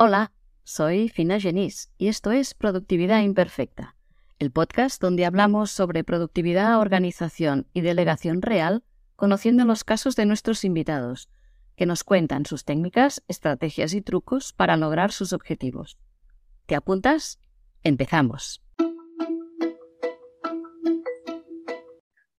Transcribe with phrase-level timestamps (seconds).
[0.00, 0.30] Hola,
[0.62, 3.96] soy Fina Genís y esto es Productividad Imperfecta,
[4.38, 8.84] el podcast donde hablamos sobre productividad, organización y delegación real,
[9.16, 11.30] conociendo los casos de nuestros invitados,
[11.74, 15.98] que nos cuentan sus técnicas, estrategias y trucos para lograr sus objetivos.
[16.66, 17.40] ¿Te apuntas?
[17.82, 18.62] Empezamos.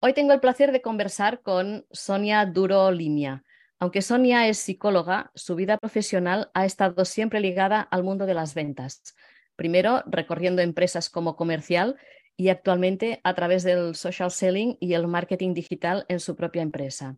[0.00, 3.44] Hoy tengo el placer de conversar con Sonia Duro Limia.
[3.82, 8.54] Aunque Sonia es psicóloga, su vida profesional ha estado siempre ligada al mundo de las
[8.54, 9.16] ventas.
[9.56, 11.96] Primero recorriendo empresas como comercial
[12.36, 17.16] y actualmente a través del social selling y el marketing digital en su propia empresa.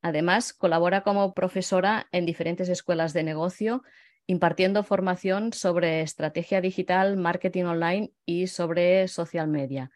[0.00, 3.82] Además, colabora como profesora en diferentes escuelas de negocio,
[4.26, 9.90] impartiendo formación sobre estrategia digital, marketing online y sobre social media.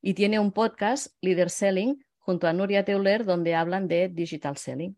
[0.00, 4.96] Y tiene un podcast, Leader Selling, junto a Nuria Teuler, donde hablan de digital selling.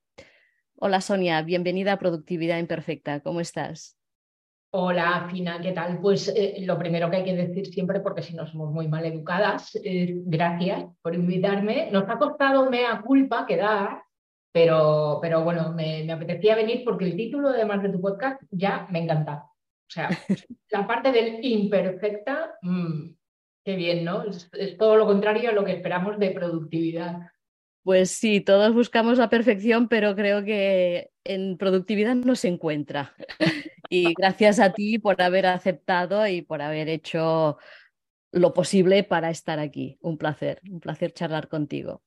[0.83, 3.21] Hola Sonia, bienvenida a Productividad Imperfecta.
[3.21, 3.99] ¿Cómo estás?
[4.71, 6.01] Hola, Fina, ¿qué tal?
[6.01, 9.05] Pues eh, lo primero que hay que decir siempre, porque si no somos muy mal
[9.05, 11.91] educadas, gracias por invitarme.
[11.93, 14.05] Nos ha costado mea culpa quedar,
[14.53, 19.01] pero, pero bueno, me, apetecía venir porque el título, además de tu podcast, ya me
[19.01, 19.45] encanta.
[19.45, 20.09] O sea,
[20.71, 23.11] la parte del imperfecta, mm,
[23.67, 24.25] qué bien, ¿no?
[24.25, 27.21] es todo lo contrario a lo que esperamos de productividad.
[27.83, 33.15] Pues sí, todos buscamos la perfección, pero creo que en productividad no se encuentra.
[33.89, 37.59] Y gracias a ti por haber aceptado y por haber hecho
[38.33, 39.99] lo posible para estar aquí.
[40.03, 42.03] Un placer, un placer charlar contigo.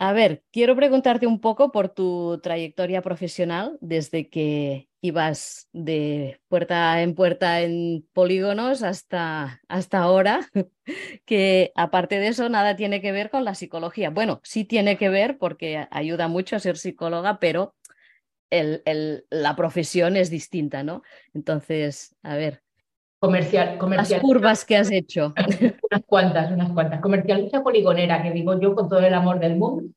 [0.00, 7.02] A ver, quiero preguntarte un poco por tu trayectoria profesional desde que ibas de puerta
[7.02, 10.48] en puerta en polígonos hasta, hasta ahora,
[11.26, 14.10] que aparte de eso nada tiene que ver con la psicología.
[14.10, 17.74] Bueno, sí tiene que ver porque ayuda mucho a ser psicóloga, pero
[18.50, 21.02] el, la profesión es distinta, ¿no?
[21.34, 22.62] Entonces, a ver.
[23.20, 24.20] Comercial, comercial.
[24.20, 25.34] Las curvas que has hecho.
[25.90, 27.00] Unas cuantas, unas cuantas.
[27.00, 29.90] Comercialista poligonera, que digo yo con todo el amor del mundo,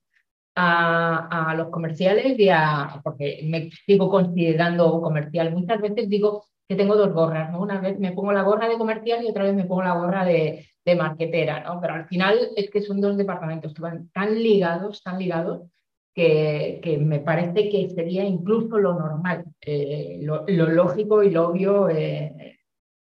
[0.56, 5.52] a, los comerciales y a, porque me sigo considerando comercial.
[5.52, 7.62] Muchas veces digo que tengo dos gorras, ¿no?
[7.62, 10.26] Una vez me pongo la gorra de comercial y otra vez me pongo la gorra
[10.26, 11.80] de, de marquetera, ¿no?
[11.80, 15.70] Pero al final es que son dos departamentos que van tan ligados, tan ligados,
[16.14, 21.90] que, que me parece que sería incluso lo normal, eh, lo, lógico y lo obvio
[21.90, 22.59] eh,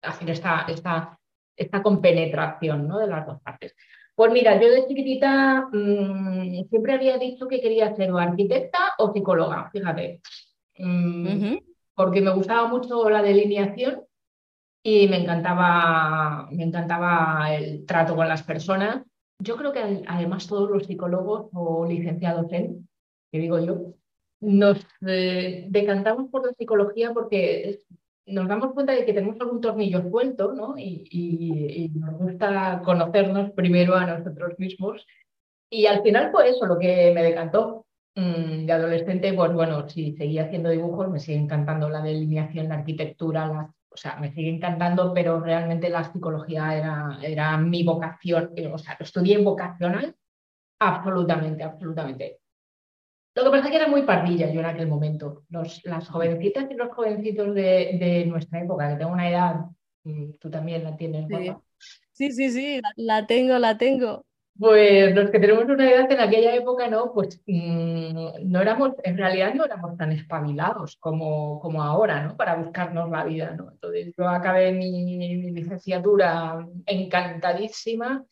[0.01, 1.19] hacer esta, esta,
[1.55, 2.99] esta compenetración ¿no?
[2.99, 3.75] de las dos partes.
[4.15, 9.13] Pues mira, yo de chiquitita mm, siempre había dicho que quería ser o arquitecta o
[9.13, 10.21] psicóloga, fíjate,
[10.79, 11.57] mm,
[11.93, 14.03] porque me gustaba mucho la delineación
[14.81, 19.03] y me encantaba, me encantaba el trato con las personas.
[19.39, 22.87] Yo creo que además todos los psicólogos o licenciados en,
[23.31, 23.93] que digo yo,
[24.39, 27.85] nos eh, decantamos por la psicología porque es
[28.27, 30.75] nos damos cuenta de que tenemos algún tornillo suelto, ¿no?
[30.77, 35.05] Y, nos gusta conocernos primero a nosotros mismos.
[35.69, 37.85] Y al final fue eso lo que me decantó.
[38.15, 42.75] Mm, de adolescente, pues bueno, si seguía haciendo dibujos, me sigue encantando la delineación, la
[42.75, 48.77] arquitectura, o sea, me sigue encantando, pero realmente la psicología era, era mi vocación, o
[48.79, 50.15] sea, lo estudié vocacional,
[50.79, 52.39] absolutamente, absolutamente.
[53.37, 55.43] Lo que pasa es que era muy pardilla yo en aquel momento.
[55.49, 59.55] Los, las jovencitas y los jovencitos de, nuestra época, que tengo una edad,
[60.05, 61.27] mm, tú también la tienes,
[62.13, 64.25] Sí, sí, sí, la, tengo, la tengo.
[64.57, 67.13] Pues los que tenemos una edad en aquella época, ¿no?
[67.13, 72.35] Pues mm, no éramos, en realidad no éramos tan espabilados como, como ahora, ¿no?
[72.35, 73.69] Para buscarnos la vida, ¿no?
[73.71, 78.25] Entonces yo acabé mi licenciatura encantadísima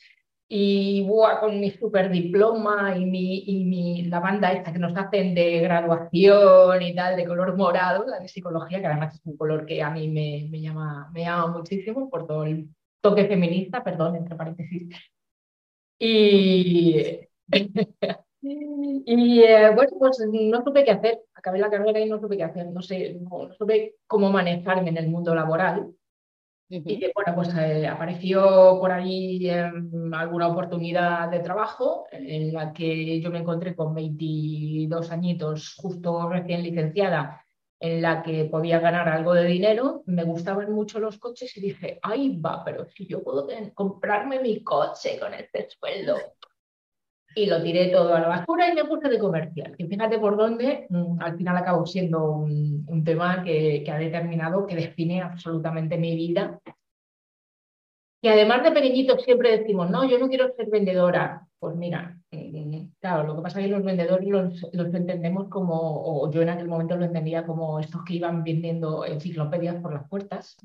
[0.48, 4.96] y buah, con mi super diploma y, mi, y mi, la banda esta que nos
[4.96, 9.38] hacen de graduación y tal, de color morado, la de psicología, que además es un
[9.38, 12.70] color que a mí me, me, llama, me llama muchísimo por todo el
[13.02, 14.90] toque feminista, perdón, entre paréntesis.
[15.98, 17.20] Y,
[18.42, 22.44] y eh, bueno, pues no supe qué hacer, acabé la carrera y no supe qué
[22.44, 25.92] hacer, no sé, no, no supe cómo manejarme en el mundo laboral.
[26.68, 33.22] Y que, bueno, pues eh, apareció por ahí alguna oportunidad de trabajo en la que
[33.22, 37.46] yo me encontré con 22 añitos, justo recién licenciada,
[37.80, 40.02] en la que podía ganar algo de dinero.
[40.08, 44.64] Me gustaban mucho los coches y dije, ay, va, pero si yo puedo comprarme mi
[44.64, 46.18] coche con este sueldo
[47.36, 49.76] y lo tiré todo a la basura y me puse de comercial.
[49.78, 54.66] Y fíjate por dónde mm, al final acabó siendo un, tema que, que, ha determinado,
[54.66, 56.60] que define absolutamente mi vida.
[58.22, 61.46] Y además de pequeñitos siempre decimos, no, yo no quiero ser vendedora.
[61.60, 64.28] Pues mira, mm, claro, lo que pasa es que los vendedores
[64.72, 69.06] los, entendemos como, o yo en aquel momento lo entendía como estos que iban vendiendo
[69.06, 70.56] enciclopedias por las puertas.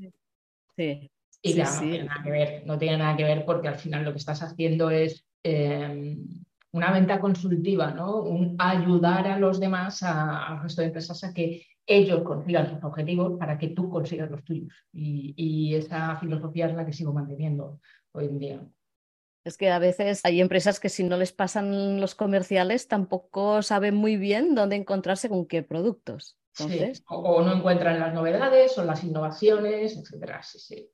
[0.77, 1.11] Sí.
[1.43, 4.05] Y claro, no tiene nada que ver, no tiene nada que ver porque al final
[4.05, 8.23] lo que estás haciendo es em, una venta consultiva, ¿no?
[8.23, 13.39] Un, ayudar a los demás, al resto de empresas, a que ellos consigan sus objetivos
[13.39, 14.73] para que tú consigas los tuyos.
[14.93, 17.81] y esa filosofía es la que sigo manteniendo
[18.13, 18.61] hoy en día.
[19.45, 23.95] Es que a veces hay empresas que si no les pasan los comerciales tampoco saben
[23.95, 26.37] muy bien dónde encontrarse con qué productos.
[27.09, 30.43] O, no encuentran las novedades o las innovaciones, etcétera.
[30.43, 30.91] Sí, sí.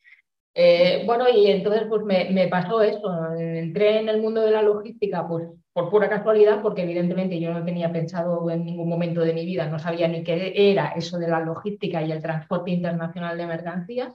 [0.59, 3.35] Eh, bueno, y entonces pues me, pasó eso.
[3.35, 7.63] Entré en el mundo de la logística pues por pura casualidad, porque evidentemente yo no
[7.63, 11.29] tenía pensado en ningún momento de mi vida, no sabía ni qué era eso de
[11.29, 14.15] la logística y el transporte internacional de mercancías.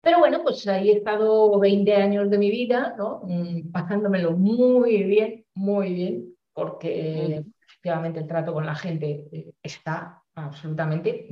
[0.00, 3.20] Pero bueno, pues ahí he estado 20 años de mi vida, ¿no?
[3.24, 10.22] Mm, pasándomelo muy bien, muy bien, porque efectivamente el trato con la gente eh, está
[10.34, 11.26] absolutamente.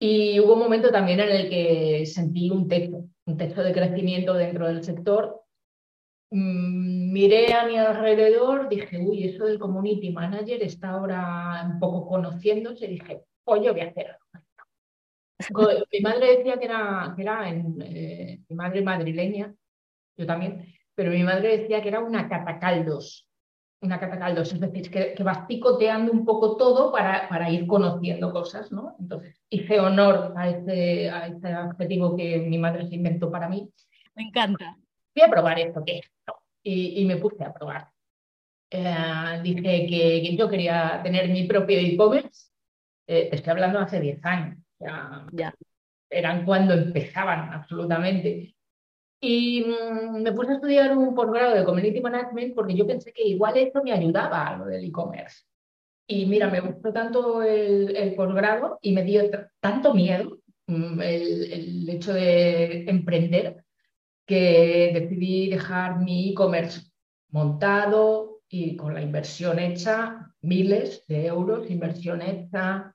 [0.00, 4.34] Y hubo un momento también en el que sentí un techo, un techo de crecimiento
[4.34, 5.42] dentro del sector.
[6.30, 12.06] Mm, miré a mi alrededor, dije, uy, eso del community manager está ahora un poco
[12.08, 14.14] conociéndose, dije, pues yo voy a hacerlo
[15.92, 19.54] mi madre decía que era, que era eh, mi madre madrileña,
[20.16, 23.28] yo también, pero mi madre decía que era una catacaldos,
[23.82, 28.32] una catacaldos, es decir, que, que vas picoteando un poco todo para, para ir conociendo
[28.32, 28.96] cosas, ¿no?
[29.00, 33.70] Entonces, hice honor a este, a este adjetivo que mi madre se inventó para mí.
[34.14, 34.76] Me encanta.
[35.14, 36.10] Voy a probar esto, ¿qué es
[36.62, 37.88] Y, y me puse a probar.
[38.70, 42.50] Eh, dije que, que, yo quería tener mi propio e-commerce.
[43.06, 44.58] Eh, estoy hablando hace 10 años
[45.32, 45.54] ya.
[46.08, 48.54] Eran cuando empezaban absolutamente.
[49.20, 53.22] Y mm, me puse a estudiar un posgrado de Community Management porque yo pensé que
[53.22, 55.44] igual esto me ayudaba a lo del e-commerce.
[56.06, 59.30] Y mira, me gustó tanto el, el posgrado y me dio
[59.60, 63.64] tanto miedo mm, el, el, hecho de emprender
[64.26, 66.90] que decidí dejar mi e-commerce
[67.28, 72.94] montado y con la inversión hecha, miles de euros, inversión hecha,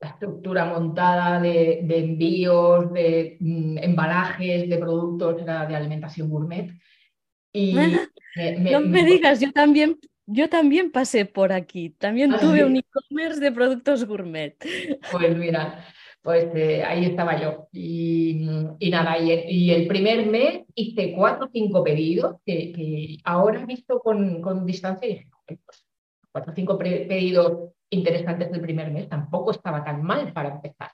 [0.00, 6.70] la estructura montada de, envíos, de mm, embalajes, de productos de alimentación gourmet.
[7.52, 7.74] Y
[8.70, 13.40] no me digas, yo también, yo también pasé por aquí, también ah, tuve un e-commerce
[13.40, 14.56] de productos gourmet.
[15.10, 15.82] Pues mira,
[16.20, 17.68] pues eh, ahí estaba yo.
[17.72, 18.44] Y,
[18.90, 24.42] nada, y, el primer mes hice cuatro o cinco pedidos que, ahora he visto con,
[24.42, 25.86] con distancia y dije, pues,
[26.30, 30.90] cuatro o cinco pedidos interesantes del primer mes, tampoco estaba tan mal para empezar.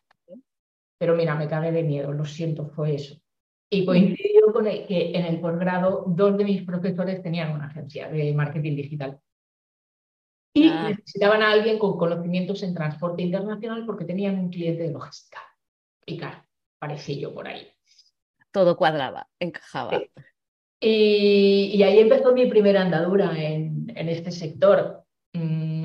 [0.98, 3.16] Pero mira, me cagué de miedo, lo siento, fue eso.
[3.70, 8.34] Y coincidió con que en el posgrado dos de mis profesores tenían una agencia de
[8.34, 9.18] marketing digital.
[10.54, 10.90] Y ah.
[10.90, 15.40] necesitaban a alguien con conocimientos en transporte internacional porque tenían un cliente de logística.
[16.04, 16.44] Y claro,
[16.78, 17.66] parecía yo por ahí.
[18.50, 20.02] Todo cuadraba, encajaba.
[20.78, 25.04] Y, y, ahí empezó mi primera andadura en, en este sector.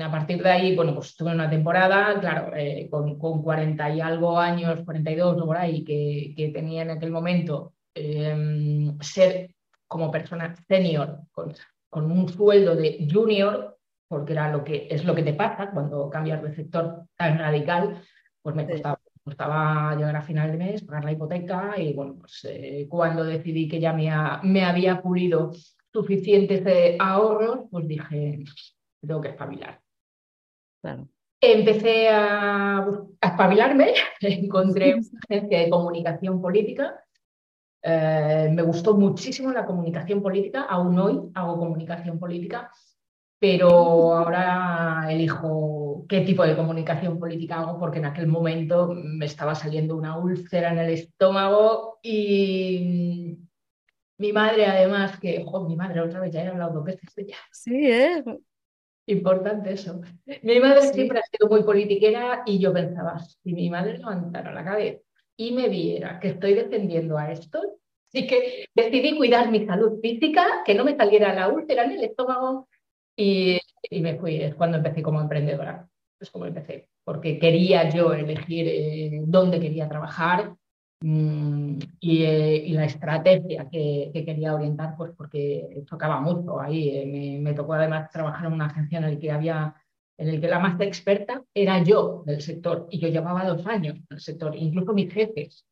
[0.02, 4.00] A partir de ahí, bueno, pues tuve una temporada, claro, eh, con, con, 40 y
[4.00, 9.54] algo años, 42 o por ahí, que, que tenía en aquel momento, em, ser
[9.86, 11.54] como persona senior con,
[11.88, 13.78] con, un sueldo de junior,
[14.08, 18.02] porque era lo que, es lo que te pasa cuando cambias de sector tan radical,
[18.42, 22.46] pues me costaba, costaba llegar a final de mes, pagar la hipoteca y bueno, pues
[22.48, 24.10] eh, cuando decidí que ya me,
[24.42, 25.52] me había pulido
[25.92, 28.44] suficientes eh, ahorros, pues dije,
[29.00, 29.80] tengo que espabilar.
[31.40, 32.86] Empecé a,
[33.20, 37.00] espabilarme, encontré una agencia de comunicación política.
[37.82, 42.72] Eh, me gustó muchísimo la comunicación política, aún hoy hago comunicación política,
[43.38, 49.54] pero ahora elijo qué tipo de comunicación política hago porque en aquel momento me estaba
[49.54, 53.38] saliendo una úlcera en el estómago y
[54.18, 57.36] mi madre además, que, mi madre otra vez ya he hablado dos veces de ella.
[57.52, 58.24] Sí, ¿eh?
[59.08, 60.02] Importante eso.
[60.42, 64.62] Mi madre siempre ha sido muy politiquera y yo pensaba, si mi madre levantara la
[64.62, 65.00] cabeza
[65.34, 67.78] y me viera que estoy defendiendo a esto,
[68.12, 72.04] sí que decidí cuidar mi salud física, que no me saliera la úlcera en el
[72.04, 72.68] estómago
[73.16, 74.42] y, y me fui.
[74.42, 75.88] Es cuando empecé como emprendedora.
[76.20, 80.54] Es como empecé, porque quería yo elegir eh, dónde quería trabajar,
[81.00, 86.90] Mm, eh, y, la estrategia que, quería orientar, pues porque tocaba mucho ahí.
[86.90, 89.74] Eh, me, tocó además trabajar en una agencia en el que había,
[90.16, 93.96] en el que la más experta era yo del sector y yo llevaba dos años
[93.96, 94.56] en el sector.
[94.56, 95.64] Incluso mis jefes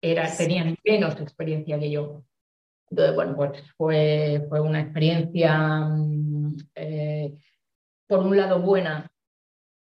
[0.00, 2.24] tenían menos experiencia que yo.
[2.90, 7.34] Entonces, bueno, pues fue, fue una experiencia, mm, eh,
[8.06, 9.10] por un lado, buena,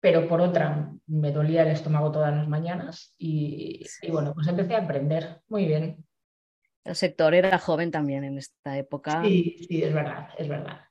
[0.02, 4.76] pero por otra, me dolía el estómago todas las mañanas y, y bueno, pues empecé
[4.76, 5.42] a aprender.
[5.48, 6.04] Muy bien.
[6.84, 9.24] El sector era joven también en esta época.
[9.24, 10.82] Sí, sí, es verdad, es verdad.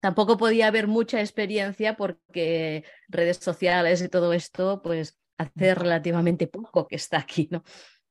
[0.00, 6.86] Tampoco podía haber mucha experiencia porque redes sociales y todo esto, pues hace relativamente poco
[6.86, 7.64] que está aquí, ¿no?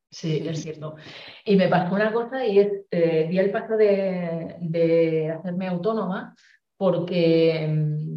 [0.10, 0.96] Sí, es cierto.
[1.44, 6.36] Y me pasó una cosa y es, eh, di el paso de, de, hacerme autónoma
[6.78, 8.13] porque, mm,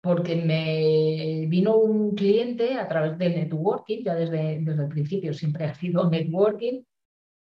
[0.00, 5.64] porque me vino un cliente a través del networking, ya desde, desde el principio siempre
[5.64, 6.82] ha sido networking,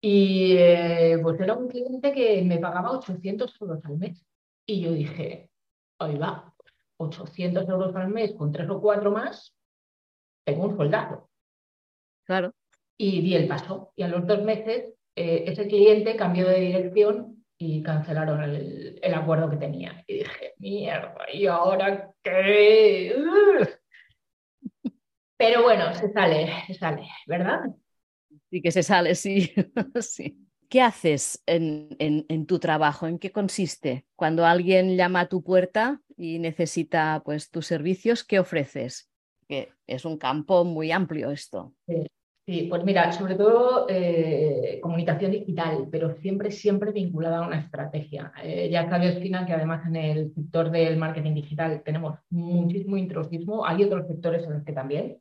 [0.00, 4.24] y eh, pues era un cliente que me pagaba 800 euros al mes.
[4.66, 5.50] Y yo dije,
[5.98, 6.54] ahí va,
[6.98, 9.54] 800 euros al mes con tres o cuatro más,
[10.44, 11.30] tengo un soldado.
[12.24, 12.52] Claro
[12.96, 13.92] y di el paso.
[13.96, 19.14] Y a los dos meses eh, ese cliente cambió de dirección y cancelaron el, el,
[19.14, 20.02] acuerdo que tenía.
[20.06, 23.14] Y dije, mierda, ¿y ahora qué?
[25.36, 27.60] Pero bueno, se sale, se sale, ¿verdad?
[28.50, 29.52] Sí, que se sale, sí.
[30.00, 30.38] sí.
[30.68, 33.06] ¿Qué haces en, en, en, tu trabajo?
[33.06, 34.06] ¿En qué consiste?
[34.16, 39.10] Cuando alguien llama a tu puerta y necesita pues, tus servicios, ¿qué ofreces?
[39.46, 41.74] Que es un campo muy amplio esto.
[41.86, 42.06] Sí.
[42.46, 48.32] Sí, pues mira, sobre todo eh, comunicación digital, pero siempre, siempre vinculada a una estrategia.
[48.42, 53.64] Eh, ya sabes, Fina, que además en el sector del marketing digital tenemos muchísimo intrusismo.
[53.64, 55.18] Hay otros sectores en los que también,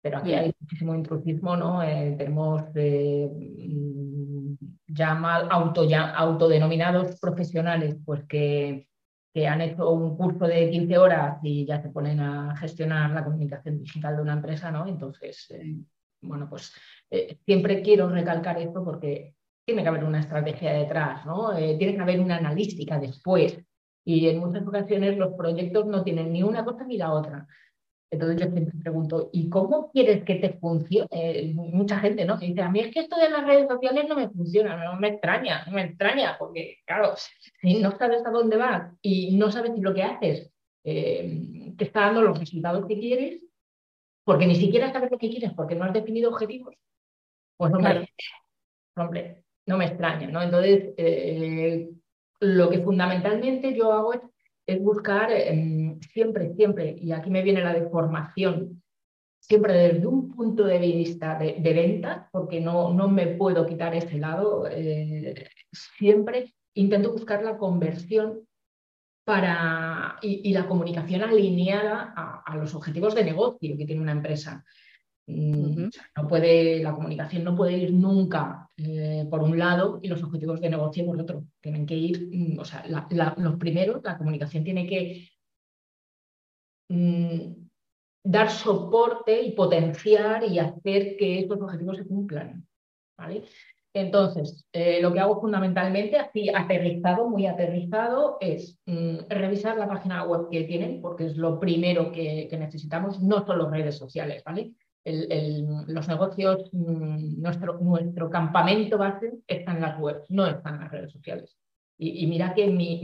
[0.00, 1.82] pero aquí hay muchísimo intrusismo, ¿no?
[1.82, 4.54] Eh, tenemos mm,
[4.86, 8.86] ya mal auto, ya, autodenominados profesionales, pues que,
[9.34, 13.24] que han hecho un curso de 15 horas y ya se ponen a gestionar la
[13.24, 14.86] comunicación digital de una empresa, ¿no?
[14.86, 15.48] Entonces
[16.22, 16.72] bueno, pues
[17.10, 21.56] eh, siempre quiero recalcar esto porque tiene que haber una estrategia detrás, ¿no?
[21.56, 23.58] Eh, tiene que haber una analítica después.
[24.04, 27.46] Y en muchas ocasiones los proyectos no tienen ni una cosa ni la otra.
[28.10, 31.08] Entonces yo siempre pregunto, ¿y cómo quieres que te funcione?
[31.10, 32.36] Eh, mucha gente, ¿no?
[32.36, 35.08] dice, a mí es que esto de las redes sociales no me funciona, no me
[35.08, 39.72] extraña, no me extraña, porque claro, si no sabes a dónde vas y no sabes
[39.74, 40.50] si lo que haces
[40.84, 43.40] te está dando los resultados que quieres,
[44.24, 46.74] porque ni siquiera sabes lo que quieres, porque no has definido objetivos,
[47.56, 48.08] pues hombre,
[48.96, 50.42] hombre no me extraña, ¿no?
[50.42, 51.90] Entonces, eh,
[52.40, 54.20] lo que fundamentalmente yo hago es,
[54.80, 58.82] buscar em, siempre, siempre, y aquí me viene la deformación,
[59.38, 64.18] siempre desde un punto de vista de, venta, porque no, no me puedo quitar ese
[64.18, 68.46] lado, eh, siempre intento buscar la conversión
[69.24, 72.12] para, y, la comunicación alineada
[72.44, 74.64] a, los objetivos de negocio que tiene una empresa.
[75.26, 80.22] Mm, no puede, la comunicación no puede ir nunca eh, por un lado y los
[80.22, 81.44] objetivos de negocio por otro.
[81.60, 82.84] Tienen que ir, mm, o sea,
[83.36, 85.28] los primeros, la comunicación tiene que
[86.88, 87.52] mm,
[88.24, 92.66] dar soporte y potenciar y hacer que estos objetivos se cumplan.
[93.16, 93.44] ¿vale?
[93.94, 100.24] Entonces, eh, lo que hago fundamentalmente, así aterrizado, muy aterrizado, es mm, revisar la página
[100.24, 104.72] web que tienen, porque es lo primero que, necesitamos, no solo redes sociales, ¿vale?
[105.04, 111.12] los negocios, mm, nuestro, campamento base está en las webs, no está en las redes
[111.12, 111.58] sociales.
[111.98, 113.00] Y, mira que mi,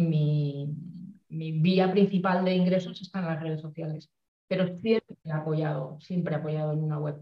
[1.29, 4.11] mi, vía principal de ingresos está en las redes sociales,
[4.47, 7.17] pero siempre apoyado, siempre apoyado en una web.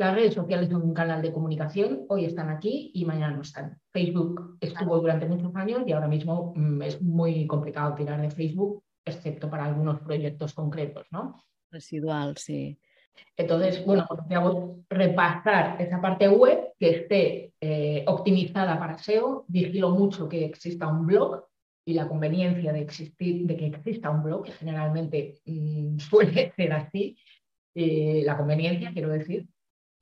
[0.00, 3.78] Las redes sociales son un canal de comunicación, hoy están aquí y mañana no están.
[3.92, 8.82] Facebook estuvo durante muchos años y ahora mismo mm, es muy complicado tirar de Facebook,
[9.04, 11.44] excepto para algunos proyectos concretos, ¿no?
[11.70, 12.78] Residual, sí.
[13.36, 14.22] Entonces, bueno, pues
[14.88, 21.04] repasar esa parte web que esté eh, optimizada para SEO, vigilo mucho que exista un
[21.04, 21.44] blog
[21.84, 26.72] y la conveniencia de, existir, de que exista un blog, que generalmente mm, suele ser
[26.72, 27.18] así,
[27.74, 29.46] eh, la conveniencia, quiero decir,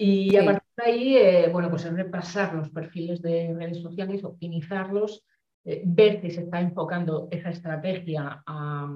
[0.01, 4.23] y a partir de ahí, eh, bueno, pues es repasar los perfiles de redes sociales,
[4.23, 5.27] optimizarlos,
[5.65, 8.89] eh, ver si se está enfocando esa estrategia a,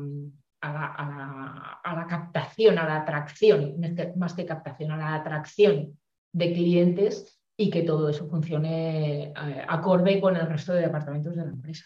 [0.62, 3.75] la, captación, a la atracción,
[4.16, 5.99] más que captación, a la atracción
[6.32, 11.44] de clientes y que todo eso funcione eh, acorde con el resto de departamentos de
[11.44, 11.85] la empresa.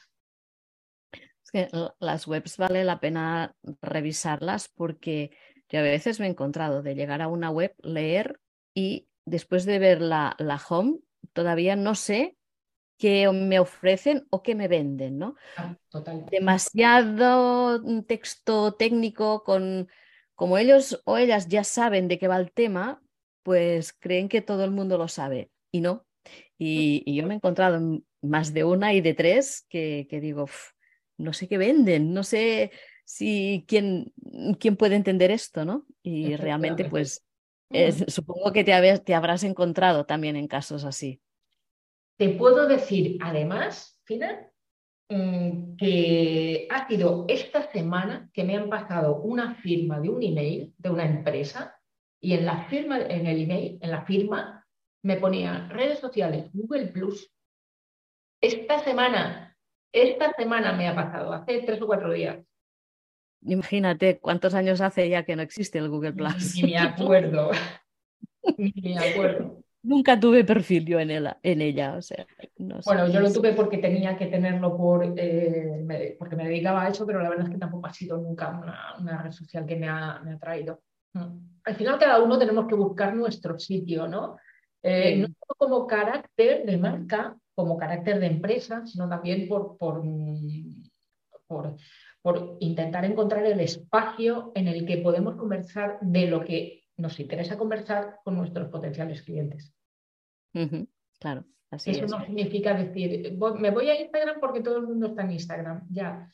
[1.42, 1.68] Es que
[2.00, 5.30] las webs vale la pena revisarlas porque
[5.70, 8.40] yo a veces me he encontrado de llegar a una web, leer
[8.76, 10.98] y después de ver la, la home,
[11.32, 12.36] todavía no sé
[12.98, 15.34] qué me ofrecen o qué me venden, ¿no?
[15.56, 15.74] Ah,
[16.30, 19.88] Demasiado texto técnico con
[20.34, 23.02] como ellos o ellas ya saben de qué va el tema,
[23.42, 26.06] pues creen que todo el mundo lo sabe y no.
[26.58, 30.50] Y, yo me he encontrado en más de una y de tres que, digo,
[31.16, 32.72] no sé qué venden, no sé
[33.06, 34.12] si quién,
[34.60, 35.86] quién puede entender esto, ¿no?
[36.02, 37.25] Y realmente, pues,
[38.08, 41.20] supongo que te, te habrás encontrado también en casos así.
[42.18, 44.50] Te puedo decir, además, Fina,
[45.10, 50.74] mm, que ha sido esta semana que me han pasado una firma de un email
[50.78, 51.78] de una empresa
[52.20, 54.66] y en la firma, en el email, en la firma,
[55.02, 57.30] me ponía redes sociales, Google Plus.
[58.40, 59.56] Esta semana,
[59.92, 62.38] esta semana me ha pasado, hace tres o cuatro días.
[63.46, 66.56] Imagínate cuántos años hace ya que no existe el Google Plus.
[66.56, 67.50] Ni me acuerdo.
[68.58, 69.62] Ni me acuerdo.
[69.82, 72.26] Nunca tuve perfil yo en, en ella, o sea.
[72.58, 77.06] bueno, yo lo tuve porque tenía que tenerlo por, eh, porque me dedicaba a eso,
[77.06, 78.50] pero la verdad es que tampoco ha sido nunca
[78.98, 80.82] una, red social que me ha, me ha traído.
[81.12, 81.38] Mm.
[81.62, 84.36] Al final cada uno tenemos que buscar nuestro sitio, ¿no?
[84.82, 90.02] Eh, no solo como carácter de marca, como carácter de empresa, sino también por, por,
[91.46, 91.76] por,
[92.26, 97.56] por intentar encontrar el espacio en el que podemos conversar de lo que nos interesa
[97.56, 99.72] conversar con nuestros potenciales clientes.
[101.20, 101.44] Claro.
[101.70, 105.30] Así Eso no significa decir, me voy a Instagram porque todo el mundo está en
[105.30, 106.28] Instagram, ya.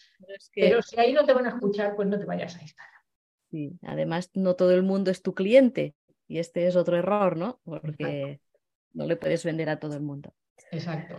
[0.54, 3.02] Pero, si ahí no te van a escuchar, pues no te vayas a Instagram.
[3.50, 5.94] Sí, además no todo el mundo es tu cliente
[6.26, 7.60] y este es otro error, ¿no?
[7.64, 8.40] Porque
[8.94, 10.32] no le puedes vender a todo el mundo.
[10.70, 11.16] Exacto.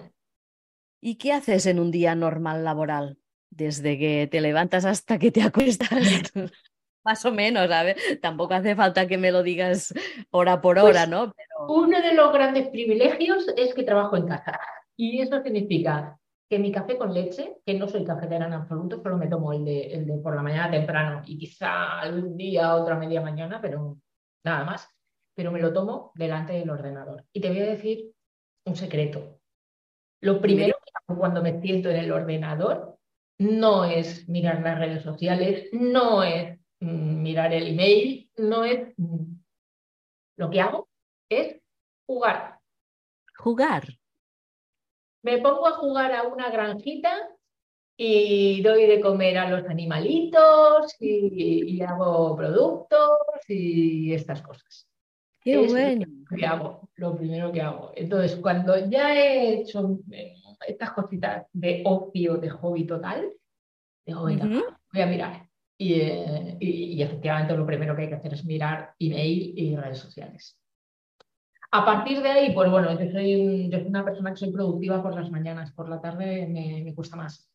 [1.00, 3.20] ¿Y qué haces en un día normal laboral?
[3.56, 5.90] Desde que te levantas hasta que te acuestas.
[7.06, 7.98] Más o menos, ¿sabes?
[8.22, 9.94] Tampoco hace falta que me lo digas
[10.32, 11.34] hora por hora, pues ¿no?
[11.68, 14.60] Uno de los grandes privilegios es que trabajo en casa.
[14.96, 16.18] Y eso significa
[16.50, 19.66] que mi café con leche, que no soy cafetera en absoluto, solo me tomo el
[19.66, 23.98] de, el de por la mañana temprano y quizá algún día, otra media mañana, pero
[24.46, 24.88] nada más.
[25.36, 27.26] Pero me lo tomo delante del ordenador.
[27.34, 28.12] Y te voy a decir
[28.66, 29.40] un secreto.
[30.22, 32.93] Lo primero que hago cuando me siento en el ordenador
[33.40, 38.94] no es mirar las redes sociales, no es Mm, mirar el email, no es...
[38.98, 39.36] Mm,
[40.36, 40.90] lo que hago
[41.30, 41.62] es
[42.06, 42.60] jugar.
[43.38, 43.84] Jugar.
[45.22, 47.30] Me pongo a jugar a una granjita
[47.96, 53.12] y doy de comer a los animalitos y, hago productos
[53.48, 54.90] y estas cosas.
[55.40, 56.06] Qué bueno.
[56.30, 57.92] Lo que hago, lo primero que hago.
[57.96, 60.36] Entonces, cuando ya he hecho eh,
[60.68, 63.32] estas cositas de ocio, de hobby total,
[64.06, 64.46] digo, venga,
[64.92, 69.54] voy a mirar eh, y, efectivamente lo primero que hay que hacer es mirar email
[69.58, 70.60] y redes sociales.
[71.72, 75.02] A partir de ahí, pues bueno, yo soy, yo soy una persona que soy productiva
[75.02, 77.50] por las mañanas, por la tarde me, cuesta más.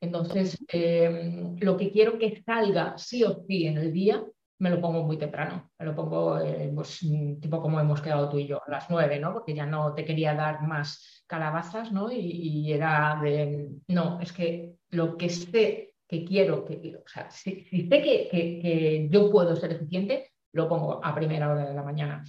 [0.00, 4.22] Entonces, em, lo que quiero que salga sí o sí en el día,
[4.62, 5.72] me lo pongo muy temprano.
[5.76, 7.00] Me lo pongo, eh, pues,
[7.40, 9.32] tipo como hemos quedado tú y yo, a las nueve, ¿no?
[9.32, 12.12] Porque ya no te quería dar más calabazas, ¿no?
[12.12, 17.28] Y, y era de, no, es que lo que esté que quiero, que, o sea,
[17.28, 21.82] si, sé que, que, yo puedo ser eficiente, lo pongo a primera hora de la
[21.82, 22.24] mañana.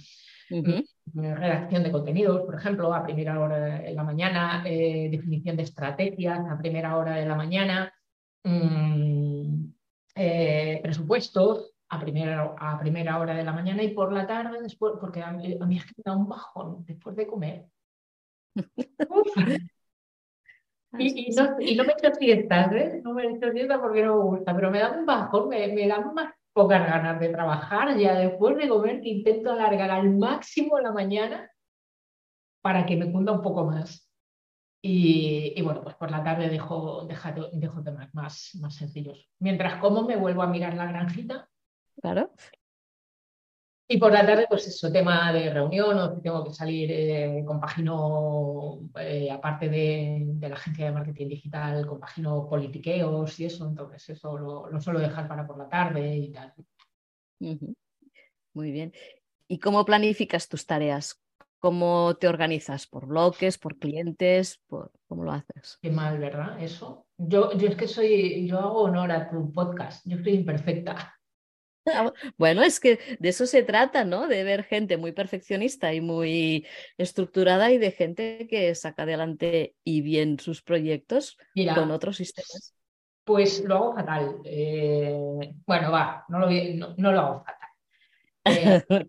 [0.50, 0.80] Mm,
[1.14, 6.40] redacción de contenidos, por ejemplo, a primera hora de la mañana, eh, definición de estrategias
[6.50, 7.94] a primera hora de la mañana,
[8.42, 9.66] mm,
[10.16, 14.94] eh, presupuestos a primera, a primera hora de la mañana y por la tarde después,
[15.00, 17.66] porque a mí, a mí es que me da un bajón después de comer.
[20.96, 23.00] Y, no, y, no, me echo siestas, ¿eh?
[23.02, 25.88] No me echo siestas porque no me gusta, pero me da un bajón, me, me
[25.88, 30.78] dan más pocas ganas de trabajar ya después de comer que intento alargar al máximo
[30.78, 31.50] la mañana
[32.62, 34.08] para que me cunda un poco más.
[34.80, 39.28] Y, y bueno, pues por la tarde dejo, dejo, dejo temas más, más sencillos.
[39.40, 41.48] Mientras como me vuelvo a mirar la granjita.
[42.00, 42.30] Claro.
[43.86, 47.44] Y por la tarde, pues eso, tema de reunión o si tengo que salir, eh,
[47.46, 54.38] compagino, eh, aparte de, la agencia de marketing digital, compagino politiqueos y eso, entonces eso
[54.38, 56.54] lo, suelo dejar para por la tarde y tal.
[58.54, 58.94] Muy bien.
[59.48, 61.20] ¿Y cómo planificas tus tareas?
[61.58, 62.86] ¿Cómo te organizas?
[62.86, 64.62] ¿Por bloques, por clientes?
[64.66, 64.92] Por...
[65.06, 65.78] ¿Cómo lo haces?
[65.82, 66.60] Qué mal, ¿verdad?
[66.62, 67.06] Eso.
[67.18, 71.14] Yo, yo es que soy, yo hago honor a tu podcast, yo soy imperfecta.
[72.38, 74.26] Bueno, es que de eso se trata, ¿no?
[74.26, 76.66] De ver gente muy perfeccionista y muy
[76.98, 81.36] estructurada y de gente que saca adelante y bien sus proyectos
[81.74, 82.74] con otros sistemas.
[83.24, 84.36] Pues lo hago fatal.
[84.44, 87.68] Eh, bueno, va, no lo, no, lo hago fatal.
[88.44, 88.84] Eh,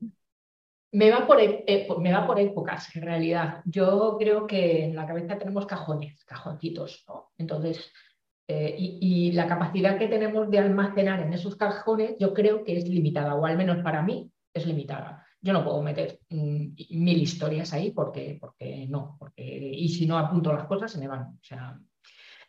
[0.91, 3.61] me, va por, eh, me va por épocas, en realidad.
[3.65, 7.31] Yo creo que en la cabeza tenemos cajones, cajoncitos, ¿no?
[7.37, 7.91] Entonces,
[8.47, 12.87] eh, y, la capacidad que tenemos de almacenar en esos cajones yo creo que es
[12.87, 15.25] limitada, o al menos para mí es limitada.
[15.41, 20.17] yo no puedo meter mm, mil historias ahí porque, porque no, porque, y si no
[20.17, 21.23] apunto las cosas se me van.
[21.23, 21.79] O sea,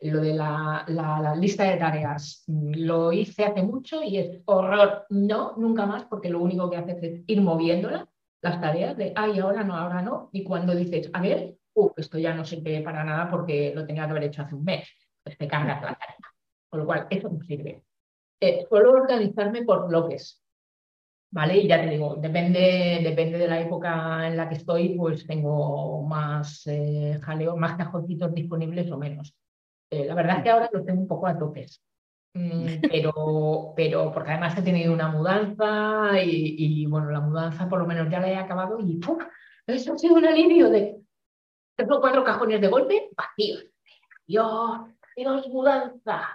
[0.02, 5.06] lo de la, lista de tareas mm, lo hice hace mucho y es horror.
[5.10, 8.06] No, nunca más, porque lo único que haces es ir moviéndola,
[8.42, 10.28] las tareas de, ay, ahora no, ahora no.
[10.32, 11.56] Y cuando dices, a ver,
[11.96, 14.88] esto ya no sirve para nada porque lo tenía que haber hecho hace un mes,
[15.26, 16.16] pues te cargas la tarea.
[16.70, 17.82] Con lo cual, eso no sirve.
[18.40, 20.40] Eh, suelo organizarme por bloques.
[21.32, 21.58] ¿vale?
[21.58, 26.02] Y ya te digo, depende, depende de la época en la que estoy, pues tengo
[26.02, 29.34] más eh, jaleo, más cajoncitos disponibles o menos.
[29.90, 31.82] Eh, la verdad es que ahora los tengo un poco a topes.
[32.34, 37.86] Mm, pero, pero porque además he tenido una mudanza y, bueno, la mudanza por lo
[37.86, 39.24] menos ya la he acabado y ¡puf!
[39.66, 41.00] eso ha sido un alivio de
[41.74, 43.66] tengo cuatro cajones de golpe vacíos.
[44.26, 44.80] Dios,
[45.16, 46.28] Dios, mudanza.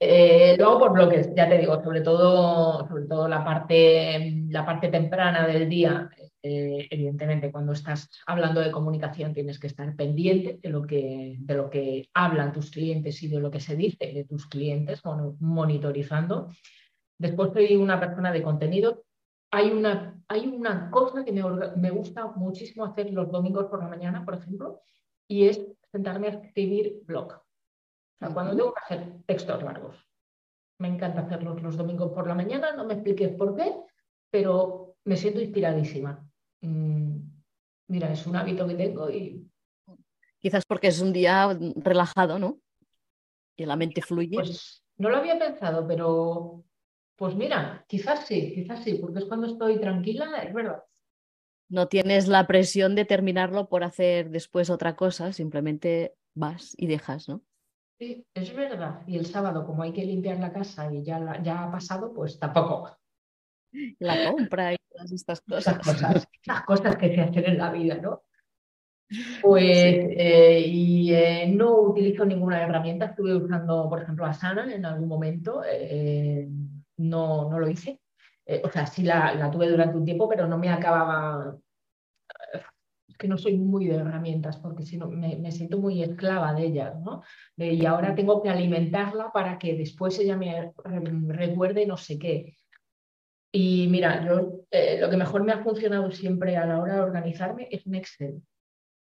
[0.00, 4.88] Eh, luego por bloques, ya te digo, sobre todo, sobre todo la, parte, la parte
[4.88, 6.10] temprana del día,
[6.42, 11.54] eh, evidentemente cuando estás hablando de comunicación tienes que estar pendiente de lo, que, de
[11.54, 15.02] lo que hablan tus clientes y de lo que se dice de tus clientes,
[15.38, 16.48] monitorizando.
[17.16, 19.04] Después soy una persona de contenido.
[19.52, 21.44] Hay una, hay una cosa que me,
[21.76, 24.80] me gusta muchísimo hacer los domingos por la mañana, por ejemplo,
[25.28, 27.40] y es sentarme a escribir blog
[28.28, 29.96] cuando tengo que hacer textos largos.
[30.78, 33.74] Me encanta hacerlos los domingos por la mañana, no me expliques por qué,
[34.30, 36.26] pero me siento inspiradísima.
[36.60, 37.16] Mm,
[37.88, 39.46] mira, es un hábito que tengo y...
[40.38, 42.60] Quizás porque es un día relajado, ¿no?
[43.56, 44.36] Y la mente fluye.
[44.36, 46.64] Pues no lo había pensado, pero
[47.16, 50.82] pues mira, quizás sí, quizás sí, porque es cuando estoy tranquila, es verdad.
[51.68, 57.28] No tienes la presión de terminarlo por hacer después otra cosa, simplemente vas y dejas,
[57.28, 57.42] ¿no?
[58.00, 59.02] Sí, es verdad.
[59.06, 62.38] Y el sábado, como hay que limpiar la casa y ya, ya ha pasado, pues
[62.38, 62.96] tampoco.
[63.98, 65.76] La compra y todas estas cosas.
[66.46, 68.22] Las cosas, que se hacen en la vida, ¿no?
[69.42, 73.04] Pues, eh, y eh, no utilizo ninguna herramienta.
[73.04, 75.62] Estuve usando, por ejemplo, Asana en algún momento.
[75.70, 76.48] Eh,
[76.96, 78.00] no, no lo hice.
[78.64, 81.54] o sea, sí la, la, tuve durante un tiempo, pero no me acababa
[83.20, 86.98] que no soy muy de herramientas porque si no me, siento muy esclava de ellas,
[87.00, 87.22] ¿no?
[87.56, 90.72] y ahora tengo que alimentarla para que después ella me
[91.28, 92.56] recuerde no sé qué.
[93.52, 97.00] Y mira, yo eh, lo que mejor me ha funcionado siempre a la hora de
[97.00, 98.42] organizarme es un Excel.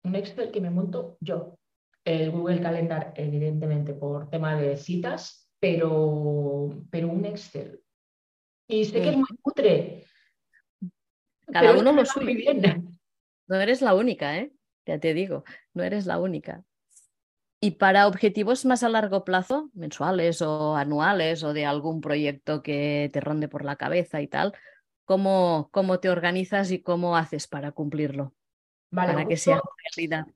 [0.04, 1.58] Un Excel que me monto yo.
[2.04, 7.82] El Google Calendar, evidentemente, por tema de citas, pero, pero un Excel.
[8.68, 10.04] Y sé que es muy cutre.
[11.52, 12.26] Cada uno lo suyo.
[12.26, 12.87] Bien.
[13.48, 14.52] No eres la única, ¿eh?
[14.86, 16.62] Ya te digo, no eres la única.
[17.60, 23.10] Y para objetivos más a largo plazo, mensuales o anuales o de algún proyecto que
[23.12, 24.54] te ronde por la cabeza y tal,
[25.04, 28.34] ¿cómo, cómo te organizas y cómo haces para cumplirlo?
[28.90, 29.60] para que sea
[29.96, 30.26] realidad.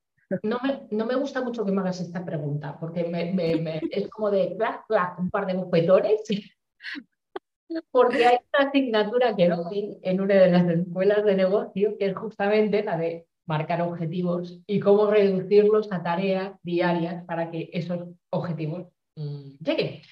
[0.43, 4.31] No me, no me, gusta mucho que me hagas esta pregunta, porque me, es como
[4.31, 6.23] de clac, clac, un par de bofetones
[7.91, 12.17] porque hay una asignatura que doy en una de las escuelas de negocio, que es
[12.17, 18.87] justamente la de marcar objetivos y cómo reducirlos a tareas diarias para que esos objetivos
[19.17, 20.03] mm, lleguen.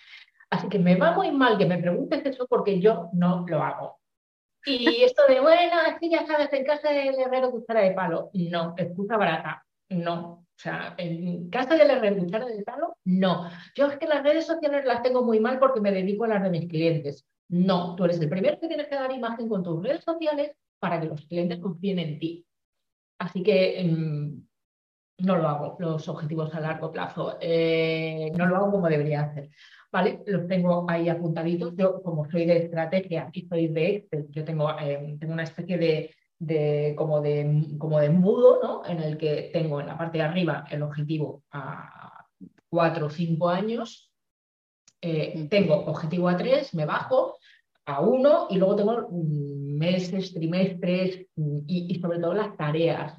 [0.50, 4.00] Así que me va muy mal que me preguntes eso porque yo no lo hago.
[4.66, 8.30] Y esto de, bueno, es que ya sabes, en casa del herrero cuchara de palo.
[8.34, 9.64] No, excusa barata.
[9.88, 10.44] No.
[10.60, 13.48] O sea, en casa del herrero cuchara de palo, no.
[13.74, 16.42] Yo es que las redes sociales las tengo muy mal porque me dedico a las
[16.42, 17.24] de mis clientes.
[17.50, 21.00] No, tú eres el primero que tienes que dar imagen con tus redes sociales para
[21.00, 22.46] que los clientes confíen en ti.
[23.18, 27.38] Así que mm, no lo hago, los objetivos a largo plazo.
[27.40, 29.50] Eh, no lo hago como debería hacer.
[29.92, 30.22] ¿Vale?
[30.26, 31.74] Los tengo ahí apuntaditos.
[31.76, 35.76] Yo, como soy de estrategia y soy de Excel, yo tengo, eh, tengo una especie
[35.76, 38.86] de, de, como de, como de embudo, ¿no?
[38.86, 42.26] En el que tengo en la parte de arriba el objetivo a
[42.68, 44.09] cuatro o cinco años,
[45.02, 47.36] eh, tengo objetivo a tres, me bajo
[47.86, 53.16] a uno y luego tengo mm, meses, trimestres mm, y, sobre todo las tareas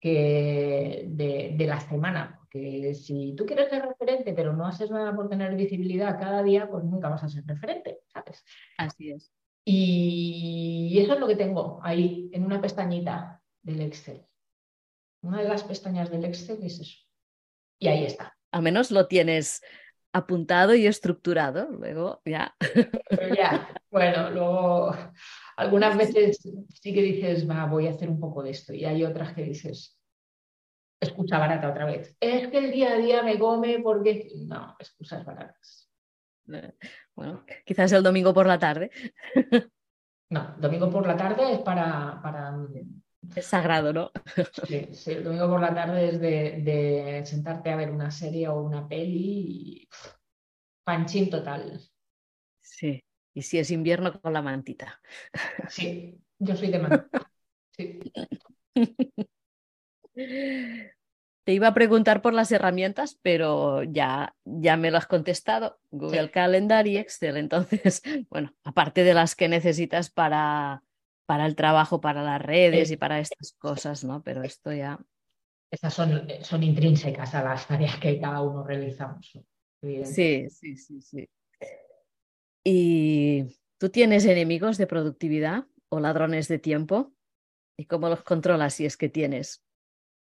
[0.00, 2.36] que de, la semana.
[2.38, 6.68] Porque si tú quieres ser referente pero no haces nada por tener visibilidad cada día,
[6.68, 8.44] pues nunca vas a ser referente, ¿sabes?
[8.78, 9.32] Así es.
[9.64, 14.24] Y eso es lo que tengo ahí en una pestañita del Excel.
[15.22, 16.98] Una de las pestañas del Excel es eso.
[17.78, 18.36] Y ahí está.
[18.52, 19.62] A menos lo tienes
[20.12, 21.70] apuntado y estructurado.
[21.70, 22.54] Luego ya.
[23.36, 24.94] ya, bueno, luego
[25.56, 28.72] algunas veces sí que dices, va, voy a hacer un poco de esto.
[28.72, 29.98] Y hay otras que dices,
[31.00, 32.16] escucha barata otra vez.
[32.20, 34.28] Es que el día a día me come porque.
[34.46, 35.90] No, excusas baratas.
[37.14, 38.90] Bueno, quizás el domingo por la tarde.
[40.30, 42.56] No, domingo por la tarde es para, para...
[43.36, 44.10] Es sagrado, ¿no?
[44.66, 48.60] Sí, sí, el domingo por la tarde es de, sentarte a ver una serie o
[48.60, 49.88] una peli y
[50.84, 51.80] panchín total.
[52.60, 53.04] Sí,
[53.34, 55.00] y si es invierno con la mantita.
[55.68, 57.30] Sí, yo soy de mantita.
[57.76, 58.00] Sí.
[61.44, 65.80] Te iba a preguntar por las herramientas, pero ya, ya me lo has contestado.
[65.90, 67.36] Google Calendar y Excel.
[67.36, 70.82] Entonces, bueno, aparte de las que necesitas para,
[71.30, 74.20] para el trabajo, para las redes y para estas cosas, ¿no?
[74.20, 74.98] Pero esto ya.
[75.70, 79.38] Estas son, son intrínsecas a las tareas que cada uno realizamos.
[79.80, 80.04] Sí,
[80.50, 81.28] sí, sí, sí.
[82.64, 83.44] ¿Y
[83.78, 87.12] tú tienes enemigos de productividad o ladrones de tiempo?
[87.78, 89.64] ¿Y cómo los controlas si es que tienes?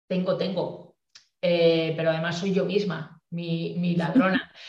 [0.09, 0.96] Tengo, tengo.
[1.40, 4.53] Eh, pero además soy yo misma, mi, ladrona.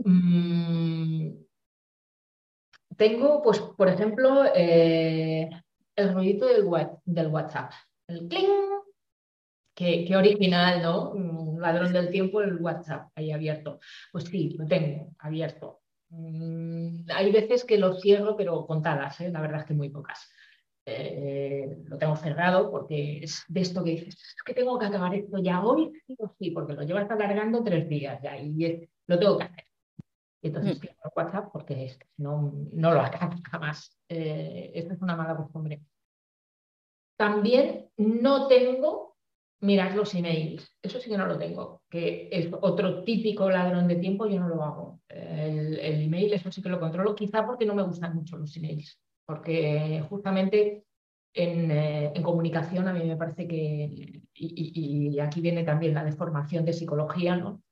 [0.00, 1.47] Mm,
[2.98, 5.48] tengo, pues, por ejemplo, eh,
[5.96, 7.72] el ruidito del, WhatsApp.
[8.08, 8.50] El cling.
[9.74, 11.12] Qué, original, ¿no?
[11.12, 13.78] Un ladrón del tiempo, el WhatsApp ahí abierto.
[14.10, 15.80] Pues sí, lo tengo abierto.
[16.10, 19.30] Mm, hay veces que lo cierro, pero contadas, ¿eh?
[19.30, 20.28] la verdad es que muy pocas.
[20.84, 25.14] Eh, lo tengo cerrado porque es de esto que dices, es que tengo que acabar
[25.14, 29.36] esto ya hoy, sí sí, porque lo llevas alargando tres días ya y lo tengo
[29.36, 29.67] que hacer.
[30.40, 31.08] Y entonces mm.
[31.16, 33.98] WhatsApp porque es que no, no lo acabo jamás.
[34.08, 35.82] Eh, esta es una mala costumbre.
[37.16, 39.16] También no tengo
[39.60, 40.72] mirar los emails.
[40.80, 44.48] Eso sí que no lo tengo, que es otro típico ladrón de tiempo, yo no
[44.48, 45.00] lo hago.
[45.08, 48.56] El, el email, eso sí que lo controlo, quizá porque no me gustan mucho los
[48.56, 50.84] emails porque justamente
[51.34, 56.72] eh, en, comunicación a mí me parece que, y, aquí viene también la deformación de
[56.72, 57.62] psicología, ¿no?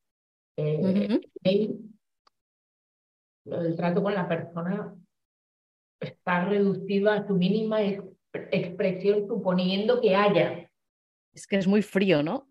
[0.58, 1.80] Eh, el,
[3.76, 4.94] trato con la persona
[6.00, 7.78] está reducido a su mínima
[8.50, 10.70] expresión suponiendo que haya.
[11.32, 12.48] Es que es muy frío, ¿no?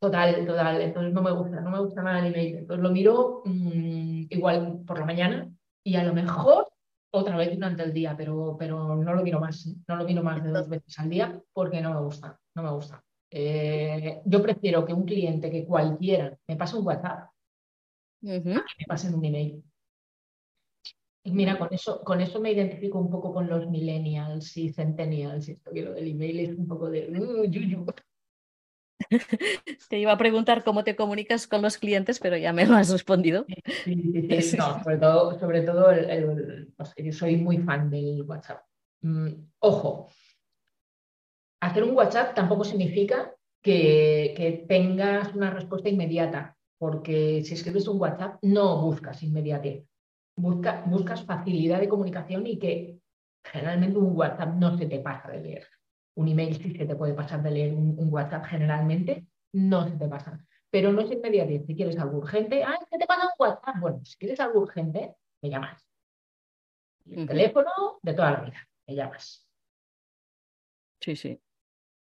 [0.00, 0.80] Total, total.
[0.80, 2.56] Entonces no me gusta, no me gusta nada el email.
[2.58, 5.50] Entonces lo miro mm, igual por la mañana
[5.84, 6.68] y a lo mejor
[7.10, 10.42] otra vez durante el día, pero, pero no lo miro más, no lo miro más
[10.42, 13.02] de dos veces al día porque no me gusta, no me gusta.
[13.30, 17.28] Eh, yo prefiero que un cliente que cualquiera me pase un WhatsApp
[18.20, 19.62] que me pase un email.
[21.28, 25.46] Y mira, con eso, con eso me identifico un poco con los millennials y centennials.
[25.50, 27.84] Esto que lo del email es un poco de uh,
[29.90, 32.90] Te iba a preguntar cómo te comunicas con los clientes, pero ya me lo has
[32.90, 33.44] respondido.
[33.84, 35.92] Sí, No, sobre todo, sobre todo
[36.96, 38.62] yo soy muy fan del WhatsApp.
[39.02, 40.08] Mm, ojo,
[41.60, 48.00] hacer un WhatsApp tampoco significa que, que, tengas una respuesta inmediata, porque si escribes un
[48.00, 49.84] WhatsApp no buscas inmediatez,
[50.38, 52.98] Busca, buscas facilidad de comunicación y que
[53.44, 55.66] generalmente un WhatsApp no se te pasa de leer
[56.18, 60.08] un email sí se te puede pasar de leer un, WhatsApp generalmente, no se te
[60.08, 60.44] pasa.
[60.68, 61.64] Pero no es inmediato.
[61.64, 63.76] Si quieres algo urgente, ah, que te pasa un WhatsApp.
[63.80, 65.80] Bueno, si quieres algo urgente, me llamas.
[67.08, 67.70] el teléfono
[68.02, 69.48] de toda la vida, me llamas.
[71.00, 71.40] Sí, sí.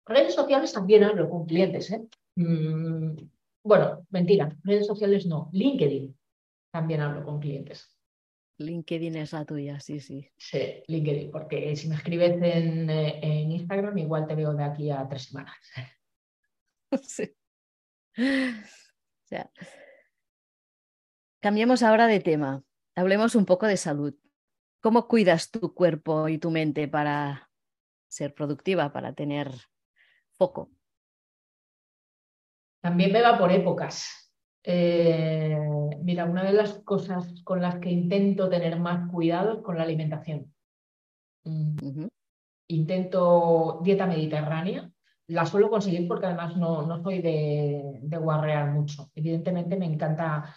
[0.08, 1.92] Redes sociales también hablo con clientes.
[1.92, 2.04] ¿eh?
[2.36, 3.18] Mm,
[3.64, 5.50] bueno, mentira, redes sociales no.
[5.54, 6.18] LinkedIn
[6.72, 7.96] también hablo con clientes.
[8.58, 10.30] LinkedIn es la tuya, sí, sí.
[10.38, 14.90] Sí, LinkedIn, porque si me escribes en, eh, en Instagram, igual te veo de aquí
[14.92, 15.56] a tres semanas.
[17.04, 17.36] Sí.
[18.18, 19.52] O sea,
[21.42, 22.64] cambiemos ahora de tema.
[22.96, 24.16] Hablemos un poco de salud.
[24.80, 27.52] ¿Cómo cuidas tu cuerpo y tu mente para
[28.08, 29.52] ser productiva, para tener
[30.32, 30.72] foco?
[32.82, 34.27] También me va por épocas.
[34.70, 35.58] Eh,
[36.02, 39.84] mira, una de las cosas con las que intento tener más cuidado es con la
[39.84, 40.54] alimentación.
[41.46, 42.08] Mm,
[42.68, 44.92] intento dieta mediterránea.
[45.28, 49.10] La suelo conseguir porque además no, no soy de, de guarrear mucho.
[49.16, 50.54] Evidentemente me encanta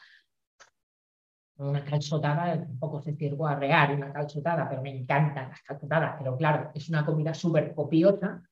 [1.59, 6.17] una calzotada, tampoco sé decir guarrear una calzotada, pero me encantan las calzotadas.
[6.19, 8.43] Pero claro, es una comida súper copiosa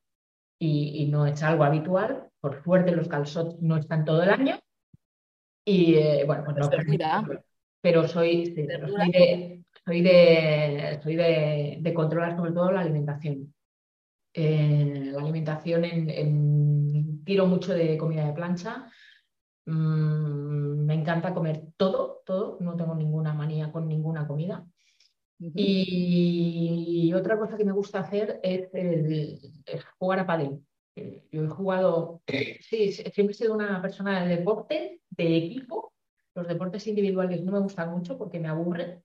[0.57, 2.31] y, y, no es algo habitual.
[2.41, 4.61] Por suerte los calzots no están todo el año,
[5.69, 6.71] y eh, bueno, pues no,
[7.81, 13.55] pero soy, soy, de, soy, de, soy de, controlar sobre todo la alimentación.
[14.33, 18.91] Eh, la alimentación en, tiro mucho de comida de plancha.
[19.67, 22.57] Mm, me encanta comer todo, todo.
[22.61, 24.67] No tengo ninguna manía con ninguna comida.
[25.39, 28.71] y, otra cosa que me gusta hacer es,
[29.99, 30.61] jugar a pádel.
[30.99, 35.93] Eh, yo he jugado, sí, siempre he sido una persona de deporte, de equipo.
[36.35, 39.03] Los deportes individuales no me gustan mucho porque me aburren.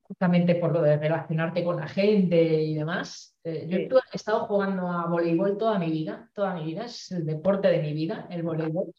[0.00, 3.36] justamente por lo de relacionarte con la gente y demás.
[3.44, 7.26] Eh, yo he estado jugando a voleibol toda mi vida, toda mi vida, es el
[7.26, 8.92] deporte de mi vida, el voleibol.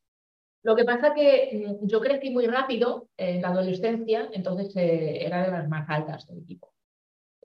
[0.63, 5.43] Lo que pasa que mm, yo crecí muy rápido en la adolescencia, entonces eh, era
[5.43, 6.73] de las más altas del equipo.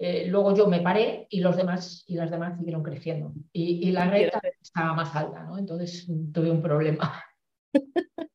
[0.00, 3.32] Eh, luego yo me paré y los demás y las demás siguieron creciendo.
[3.52, 5.58] Y, la recta estaba más alta, ¿no?
[5.58, 7.20] Entonces mm, tuve un problema.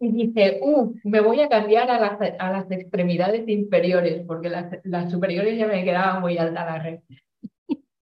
[0.00, 4.78] y dije, uh, me voy a cambiar a las, a las extremidades inferiores, porque las,
[4.84, 7.00] las, superiores ya me quedaban muy alta la red.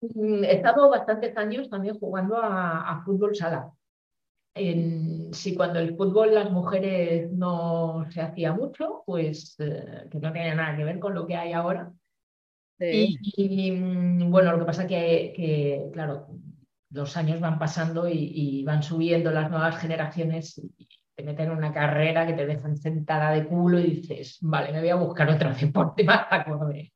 [0.01, 3.73] Mm, he estado bastantes años también jugando a, a fútbol sala.
[4.55, 10.31] En, si cuando el fútbol las mujeres no se hacía mucho, pues eh, que no
[10.33, 11.92] tenía nada que ver con lo que hay ahora,
[12.81, 16.29] y, mm, bueno, lo que pasa que, que claro,
[16.91, 21.73] los años van pasando y, van subiendo las nuevas generaciones y te meten en una
[21.73, 25.53] carrera que te dejan sentada de culo y dices, vale, me voy a buscar otro
[25.61, 26.93] deporte más acorde.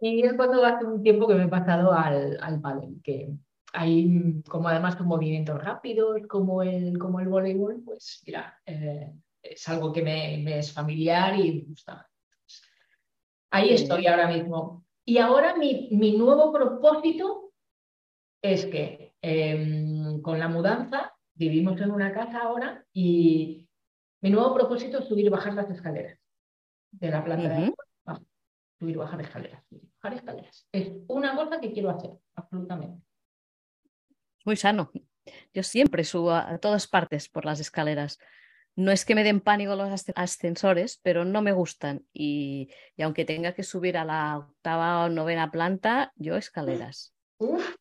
[0.00, 3.30] Y es cuando hace un tiempo que me he pasado al, al pádel, que
[3.72, 9.12] hay mm, como además con movimientos rápidos, como el, como el voleibol, pues mira, eh,
[9.42, 12.08] es algo que me, me, es familiar y me gusta.
[13.50, 14.81] Ahí estoy ahora mismo.
[15.04, 17.52] Y ahora mi, mi nuevo propósito
[18.42, 23.68] es que em, con la mudanza vivimos en una casa ahora y
[24.20, 26.18] mi nuevo propósito es subir y bajar las escaleras
[26.90, 27.72] de la planta de
[28.78, 29.64] subir y bajar escaleras,
[30.02, 30.66] bajar escaleras.
[30.72, 33.04] Es una cosa que quiero hacer, absolutamente.
[34.44, 34.90] Muy sano.
[35.54, 38.18] Yo siempre subo a todas partes por las escaleras
[38.76, 42.04] no es que me den pánico los ascensores, pero no me gustan.
[42.12, 47.14] Y, aunque tenga que subir a la octava o novena planta, yo escaleras.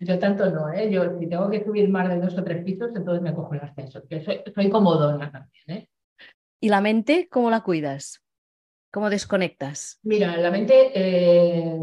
[0.00, 0.90] Yo tanto no, ¿eh?
[0.90, 3.60] Yo si tengo que subir más de dos o tres pisos, entonces me cojo el
[3.60, 4.08] ascensor.
[4.08, 5.88] Que soy, soy comodona también, ¿eh?
[6.60, 8.24] ¿Y la mente cómo la cuidas?
[8.92, 10.00] ¿Cómo desconectas?
[10.02, 11.78] Mira, la mente eh,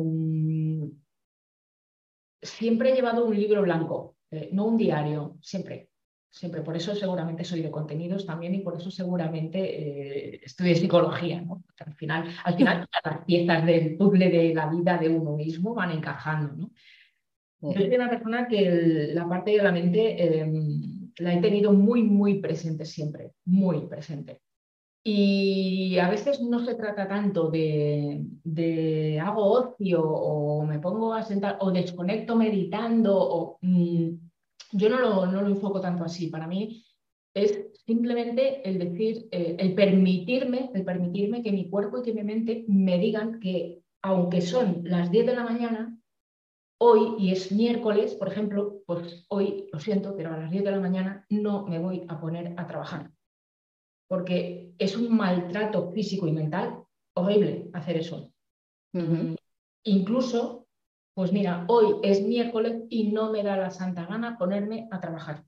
[2.41, 5.88] siempre he llevado un libro blanco, eh, no un diario, siempre
[6.30, 6.62] siempre.
[6.62, 11.42] Por eso seguramente soy de contenidos también y por eso seguramente eh, estudié psicología.
[11.42, 11.63] ¿no?
[11.86, 15.92] Al final, al final las piezas del puzzle de la vida de uno mismo van
[15.92, 16.56] encajando.
[16.56, 16.72] ¿no?
[17.62, 22.04] Yo soy una persona que la parte de la mente em, la he tenido muy,
[22.04, 24.42] muy presente siempre, muy presente.
[25.04, 31.24] Y a veces no se trata tanto de, de hago ocio o me pongo a
[31.24, 33.58] sentar o desconecto meditando o...
[33.62, 34.29] Mm,
[34.72, 36.28] yo no lo, no lo enfoco tanto así.
[36.28, 36.84] Para mí
[37.34, 42.24] es simplemente el decir, eh, el permitirme, el permitirme que mi cuerpo y que mi
[42.24, 45.98] mente me digan que aunque son las 10 de la mañana,
[46.80, 50.72] hoy y es miércoles, por ejemplo, pues hoy, lo siento, pero a las 10 de
[50.72, 53.12] la mañana no me voy a poner a trabajar.
[54.08, 58.32] Porque es un maltrato físico y mental horrible hacer eso.
[59.84, 60.59] Incluso
[61.20, 65.44] pues mira, hoy es miércoles y no me da la santa gana ponerme a trabajar.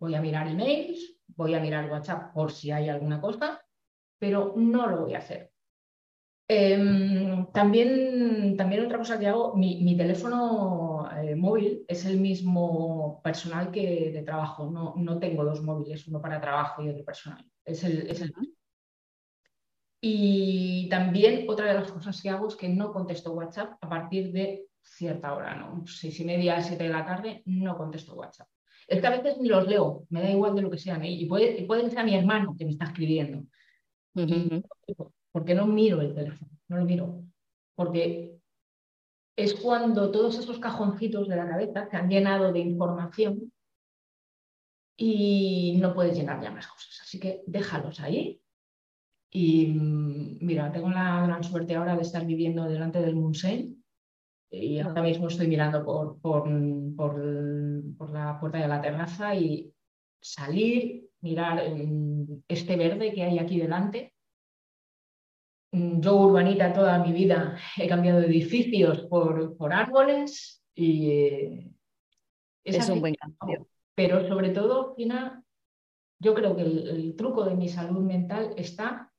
[0.00, 3.60] Voy a mirar emails, voy a mirar WhatsApp por si hay alguna cosa,
[4.18, 5.52] pero no lo voy a hacer.
[6.48, 13.70] Em, también, también otra cosa que hago, mi, teléfono eh, móvil es el mismo personal
[13.70, 14.70] que de trabajo.
[14.70, 17.44] No, no tengo dos móviles, uno para trabajo y otro personal.
[17.62, 18.32] Es el, es el
[20.08, 24.30] y también otra de las cosas que hago es que no contesto WhatsApp a partir
[24.30, 25.84] de cierta hora, ¿no?
[25.84, 28.46] Seis y media, siete de la tarde, no contesto WhatsApp.
[28.86, 31.10] Es que a veces ni los leo, me da igual de lo que sean, ¿eh?
[31.10, 33.48] y puede, puede ser a mi hermano que me está escribiendo.
[35.32, 37.24] Porque no miro el teléfono, no lo miro.
[37.74, 38.38] Porque
[39.34, 43.52] es cuando todos esos cajoncitos de la cabeza se han llenado de información
[44.96, 47.00] y no puedes llenar ya más cosas.
[47.02, 48.40] Así que déjalos ahí
[49.30, 53.66] y mm, mira, tengo la gran suerte ahora de estar viviendo delante del museo
[54.50, 56.44] y ahora mismo estoy mirando por, por,
[56.96, 59.72] por, la puerta de la terraza y
[60.20, 61.62] salir, mirar
[62.48, 64.14] este verde que hay aquí delante.
[65.72, 71.70] Mm, yo, urbanita, toda mi vida he cambiado de edificios por, por árboles y eh,
[72.64, 73.68] es, un buen cambio.
[73.94, 75.42] Pero sobre todo, Fina,
[76.20, 79.12] yo creo que el truco de mi salud mental está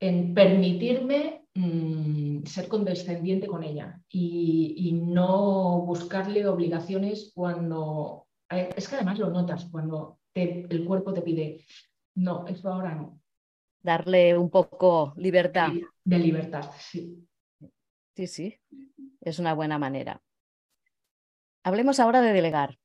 [0.00, 8.26] en permitirme mm, ser condescendiente con ella y, no buscarle obligaciones cuando...
[8.50, 11.64] Eh, es que además lo notas cuando el cuerpo te pide,
[12.16, 13.20] no, eso ahora no.
[13.80, 15.70] Darle un poco libertad.
[16.04, 17.26] De libertad, sí.
[18.14, 18.60] Sí, sí,
[19.20, 20.22] es una buena manera.
[21.62, 22.78] Hablemos ahora de delegar.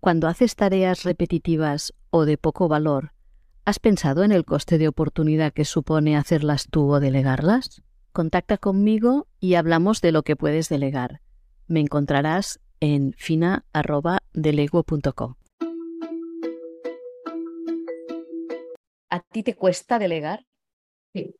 [0.00, 3.12] Cuando haces tareas repetitivas o de poco valor,
[3.68, 7.82] ¿Has pensado en el coste de oportunidad que supone hacerlas tú o delegarlas?
[8.12, 11.20] Contacta conmigo y hablamos de lo que puedes delegar.
[11.66, 15.34] Me encontrarás en fina.delego.com.
[19.10, 20.46] ¿A ti te cuesta delegar?
[21.12, 21.34] Sí.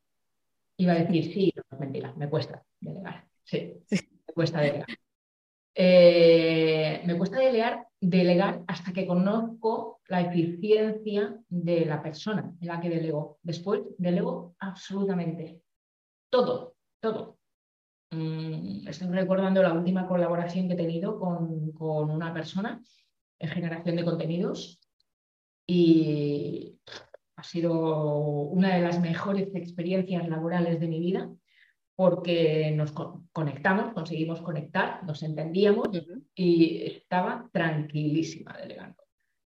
[0.77, 3.27] Iba a decir sí, no mentira, me cuesta delegar.
[3.43, 4.85] Sí, me cuesta delegar.
[5.81, 12.89] Eh, me cuesta delegar, hasta que conozco la eficiencia de la persona en la que
[12.89, 13.39] delego.
[13.43, 15.61] Después delego absolutamente
[16.29, 17.37] todo, todo.
[18.11, 22.83] Mm, estoy recordando la última colaboración que he tenido con, con una persona
[23.39, 24.81] en generación de contenidos
[25.65, 26.77] y
[27.37, 28.17] ha sido
[28.49, 31.31] una de las mejores experiencias laborales de mi vida
[31.99, 32.93] porque nos
[33.33, 35.89] conectamos, conseguimos conectar, nos entendíamos
[36.33, 39.03] y estaba tranquilísima delegando.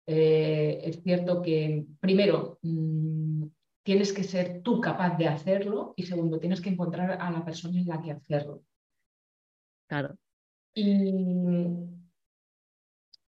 [0.06, 3.46] Eh, es cierto que, primero, mm,
[3.82, 7.80] tienes que ser tú capaz de hacerlo y segundo, tienes que encontrar a la persona
[7.80, 8.62] en la que hacerlo.
[9.90, 10.16] Claro.
[10.76, 10.94] Y,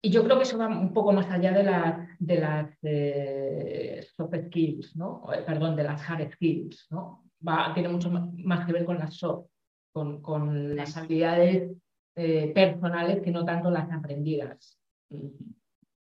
[0.02, 4.94] yo creo que eso va un poco más allá de, de las eh, soft skills,
[4.94, 5.32] ¿no?
[5.32, 7.25] Eh, perdón, de las hard skills, ¿no?
[7.74, 9.46] Tiene mucho más que ver con las soft,
[9.92, 11.72] con, las habilidades
[12.14, 14.78] eh, personales que no tanto las aprendidas.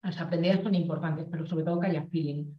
[0.03, 2.53] Las aprendidas son importantes, pero sobre todo que haya feeling.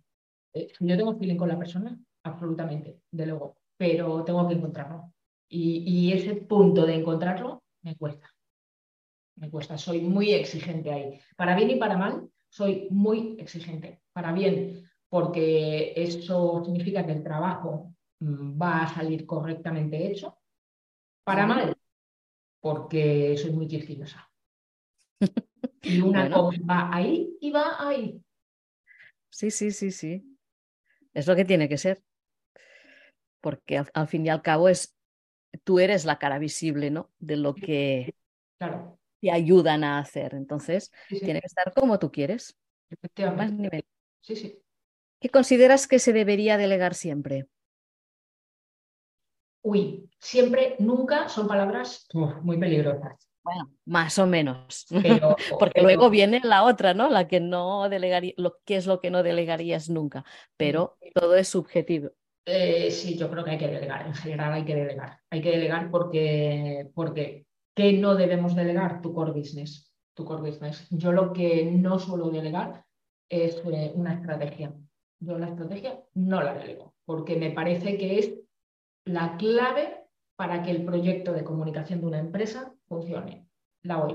[0.54, 5.14] Eh, yo tengo feeling con la persona, absolutamente, de luego, pero tengo que encontrarlo.
[5.50, 8.30] Y, y ese punto de encontrarlo me cuesta.
[9.36, 11.20] Me cuesta, soy muy exigente ahí.
[11.36, 14.02] Para bien y para mal, soy muy exigente.
[14.14, 17.93] Para bien, porque eso significa que el trabajo
[18.24, 20.38] va a salir correctamente hecho.
[21.24, 21.76] Para mal,
[22.60, 24.30] porque soy muy quisquillosa.
[25.86, 28.24] Y una cosa va ahí y va ahí.
[29.30, 30.24] Sí, sí, sí, sí.
[31.14, 32.02] Es lo que tiene que ser.
[33.42, 34.96] Porque al, fin y al cabo es,
[35.66, 37.12] tú eres la cara visible, ¿no?
[37.20, 38.16] De lo que
[39.20, 40.36] te ayudan a hacer.
[40.36, 42.58] Entonces, tiene que estar como tú quieres.
[42.90, 43.86] Efectivamente.
[44.22, 44.64] Sí, sí.
[45.20, 47.48] ¿Qué consideras que se debería delegar siempre?
[49.64, 52.08] Uy, siempre, nunca son palabras
[52.42, 53.28] muy peligrosas.
[53.44, 54.86] Bueno, más o menos.
[55.60, 57.10] Porque luego viene la otra, ¿no?
[57.10, 60.24] La que no delegaría, lo que es lo que no delegarías nunca.
[60.56, 62.12] Pero todo es subjetivo.
[62.46, 64.06] Eh, sí, yo creo que hay que delegar.
[64.06, 65.20] En general hay que delegar.
[65.30, 67.46] Hay que delegar porque, porque
[67.76, 69.02] ¿qué no debemos delegar?
[69.02, 69.94] Tu core business.
[70.14, 70.88] Tu core business.
[70.90, 72.86] Yo lo que no suelo delegar
[73.30, 74.74] es eh, una estrategia.
[75.20, 78.34] Yo la estrategia no la delego porque me parece que es
[79.06, 80.04] la clave
[80.36, 83.48] para que el proyecto de comunicación de una empresa funcione.
[83.84, 84.10] La hago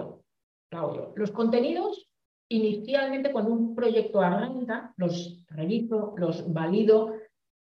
[0.95, 1.12] yo.
[1.16, 2.09] Los contenidos,
[2.49, 7.14] inicialmente cuando un proyecto arranca, los reviso, los valido,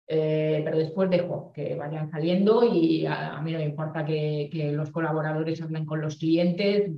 [0.07, 4.91] eh, pero después dejo que vayan saliendo y a, mí no me importa que, los
[4.91, 6.91] colaboradores hablen con los clientes,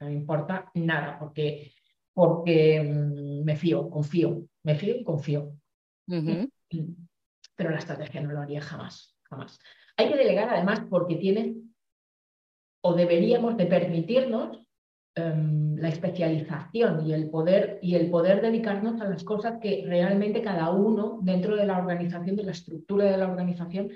[0.00, 1.72] no me importa nada, porque,
[2.12, 5.52] porque mm, me fío, confío, me fío y confío.
[7.56, 9.11] Pero la estrategia no lo haría jamás.
[9.96, 11.56] Hay que delegar además porque tiene
[12.82, 14.58] o deberíamos de permitirnos
[15.14, 20.42] em, la especialización y el, poder, y el poder dedicarnos a las cosas que realmente
[20.42, 23.90] cada uno dentro de la organización, de la estructura de la organización,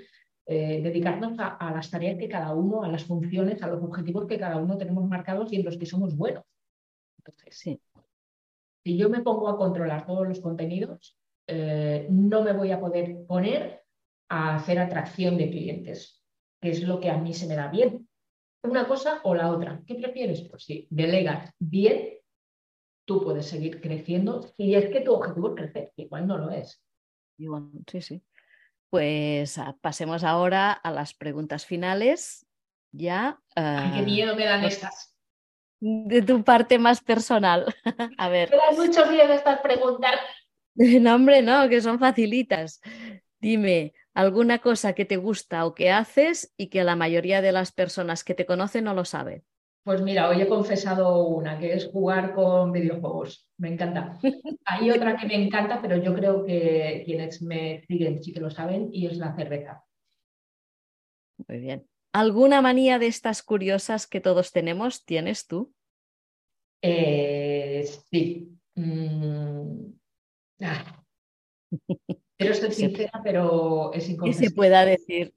[0.45, 4.39] eh, dedicarnos a, las tareas que cada uno, a las funciones, a los objetivos que
[4.39, 6.45] cada uno tenemos marcados y en los que somos buenos.
[7.17, 7.81] Entonces, sí.
[8.85, 11.17] si yo me pongo a controlar todos los contenidos,
[11.47, 13.81] eh, no me voy a poder poner
[14.29, 16.23] a hacer atracción de clientes,
[16.61, 18.07] que es lo que a mí se me da bien.
[18.63, 19.81] Una cosa o la otra.
[19.85, 20.41] ¿Qué prefieres?
[20.41, 22.17] Pues si delegas bien,
[23.05, 26.83] tú puedes seguir creciendo si es que tu objetivo es crecer, igual no lo es.
[27.87, 28.23] sí, sí.
[28.89, 32.45] Pues ah, pasemos ahora a las preguntas finales.
[32.91, 33.39] Ya.
[33.53, 35.13] qué ah, miedo me dan estas.
[35.79, 37.65] De tu parte más personal.
[38.17, 38.49] a ver.
[38.49, 40.13] Me dan mucho miedo estas preguntas.
[41.01, 42.81] No, hombre, no, que son facilitas.
[43.39, 47.71] Dime, alguna cosa que te gusta o que haces y que la mayoría de las
[47.71, 49.43] personas que te conocen no lo sabe.
[49.83, 53.47] Pues mira, hoy he confesado una, que es jugar con videojuegos.
[53.57, 54.17] Me encanta.
[54.65, 58.49] Hay otra que me encanta, pero yo creo que quienes me siguen sí que lo
[58.49, 59.85] saben, y es la cerveza.
[61.47, 61.87] Muy bien.
[62.11, 65.75] ¿Alguna manía de estas curiosas que todos tenemos tienes tú?
[66.81, 68.49] Eh, sí.
[68.73, 69.91] Mm.
[70.61, 71.03] Ah.
[72.37, 74.45] Quiero ser sincera, pero es inconfesable.
[74.45, 75.33] Que se pueda decir.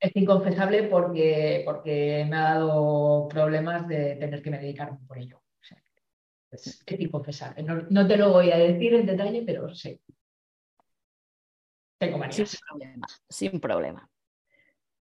[0.00, 5.40] es inconfesable porque, porque me ha dado problemas de tener que dedicarme por ello.
[6.50, 7.62] es, inconfesable.
[7.90, 10.00] No, te lo voy a decir en detalle, pero sí.
[11.98, 12.20] Tengo.
[12.32, 14.10] Sin problema, sin problema.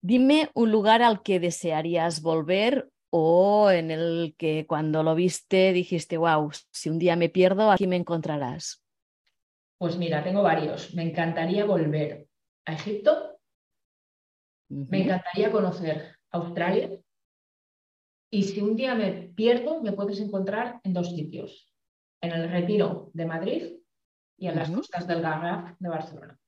[0.00, 6.16] Dime un lugar al que desearías volver o en el que cuando lo viste dijiste,
[6.16, 8.81] wow, si un día me pierdo, aquí me encontrarás.
[9.82, 10.94] Pues mira, tengo varios.
[10.94, 12.28] Me encantaría volver
[12.66, 13.40] a Egipto.
[14.68, 16.88] Me encantaría conocer Australia.
[18.30, 21.74] Y si un día me pierdo, me puedes encontrar en dos sitios.
[22.20, 23.72] En el Retiro de Madrid
[24.38, 26.38] y en las costas del Garraf de Barcelona.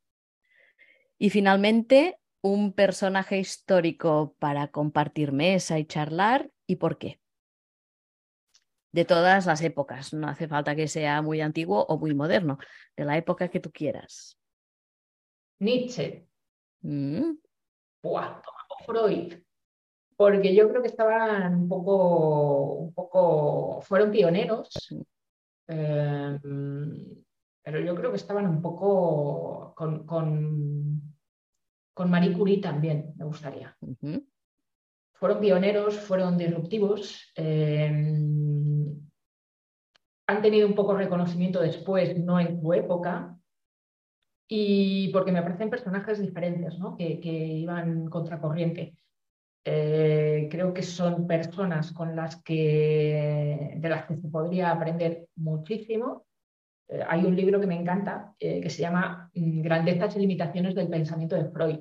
[1.18, 7.18] Y finalmente, un personaje histórico para compartir mesa y charlar y por qué.
[8.95, 12.59] De todas las épocas, no hace falta que sea muy antiguo o muy moderno,
[12.97, 14.38] de la época que tú quieras.
[15.59, 16.28] Nietzsche.
[16.82, 17.32] Mm.
[18.86, 19.34] Freud.
[20.16, 24.70] Porque yo creo que estaban un poco, un poco, fueron pioneros,
[25.66, 27.24] em,
[27.64, 31.16] pero yo creo que estaban un poco con, con,
[31.92, 33.76] con Marie Curie también, me gustaría
[35.24, 37.90] fueron pioneros, fueron disruptivos, eh,
[40.27, 43.37] han tenido un poco reconocimiento después, no en su época,
[44.49, 46.97] y porque me parecen personajes diferentes, ¿no?
[46.97, 48.95] que, iban contracorriente.
[49.66, 56.27] Eh, creo que son personas con las que, de las que se podría aprender muchísimo.
[56.89, 60.89] Eh, hay un libro que me encanta que se llama mm, Grandezas y limitaciones del
[60.89, 61.81] pensamiento de Freud.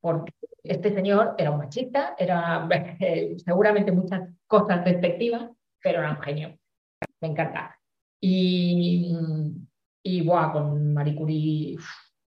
[0.00, 2.66] Porque este señor era un machista, era
[3.00, 5.50] eh, seguramente muchas cosas despectivas,
[5.82, 6.58] pero era un genio.
[7.20, 7.78] Me encanta.
[8.20, 9.14] Y,
[10.02, 11.76] y con Marie Curie,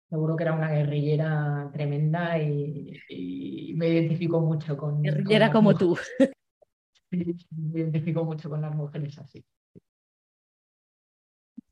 [0.10, 5.02] seguro que era una guerrillera tremenda y, me identifico mucho con.
[5.02, 5.98] Guerrillera como tú.
[7.12, 9.46] me identifico mucho con las mujeres así.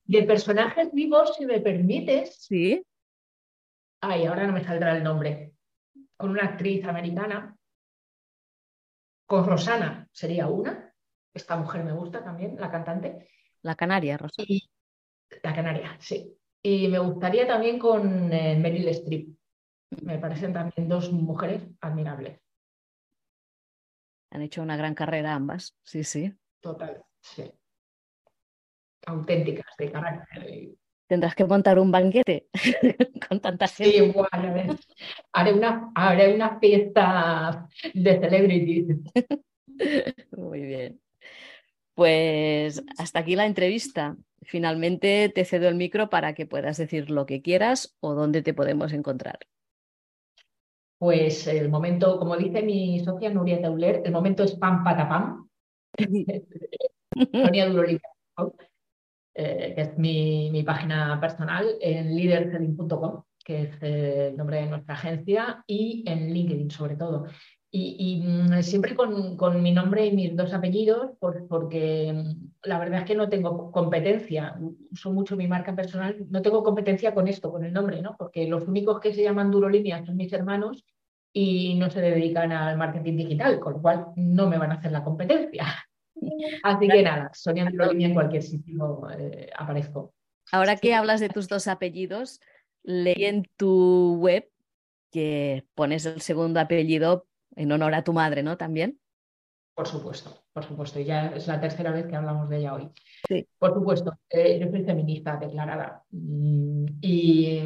[0.05, 2.35] De personajes vivos, si me permites.
[2.35, 2.85] Sí.
[4.01, 5.53] Ay, ahora no me saldrá el nombre.
[6.15, 7.57] Con una actriz americana.
[9.25, 10.84] Con Rosana sería una.
[11.35, 13.27] Esta mujer me gusta también, la cantante.
[13.61, 14.47] La canaria, Rosana.
[15.43, 16.35] la canaria, sí.
[16.63, 19.37] Y me gustaría también con eh, Meryl Streep.
[20.01, 22.39] Me parecen también dos mujeres admirables.
[24.31, 26.33] Han hecho una gran carrera ambas, sí, sí.
[26.59, 27.51] Total, sí.
[29.05, 30.75] Auténticas de carácter
[31.07, 32.47] tendrás que montar un banquete
[33.27, 33.99] con tanta gente.
[33.99, 34.77] Sí, bueno,
[35.33, 38.97] haré una, haré una fiesta de celebrities.
[40.37, 40.99] Muy bien.
[41.93, 44.17] Pues hasta aquí la entrevista.
[44.41, 48.53] Finalmente te cedo el micro para que puedas decir lo que quieras o dónde te
[48.53, 49.39] podemos encontrar.
[50.97, 55.49] Pues el momento, como dice mi socia Nuria Teuler, el momento es pam patapam.
[59.37, 64.95] Eh, que es mi, página personal, en leaderselling.com, que es eh, el nombre de nuestra
[64.95, 67.25] agencia, y en LinkedIn sobre todo.
[67.77, 73.05] Y, mm, siempre con, mi nombre y mis dos apellidos, porque mm, la verdad es
[73.05, 74.57] que no tengo competencia,
[74.91, 78.15] uso mucho mi marca personal, no tengo competencia con esto, con el nombre, ¿no?
[78.17, 80.85] porque los únicos que se llaman Durolínea son mis hermanos
[81.33, 84.93] y no se dedican al marketing digital, con lo cual no me van a hacer
[84.93, 85.65] la competencia.
[86.63, 90.13] Así que nada, Sonia en cualquier sitio eh, aparezco.
[90.53, 92.39] Ahora que hablas de tus dos apellidos,
[92.83, 94.49] leí en tu web
[95.11, 98.57] que pones el segundo apellido en honor a tu madre, ¿no?
[98.57, 98.99] También.
[99.75, 100.99] Por supuesto, por supuesto.
[100.99, 102.89] Y ya es la tercera vez que hablamos de ella hoy.
[103.27, 103.47] Sí.
[103.59, 106.03] Por supuesto, eh, yo soy feminista declarada.
[106.11, 107.59] Mm, y,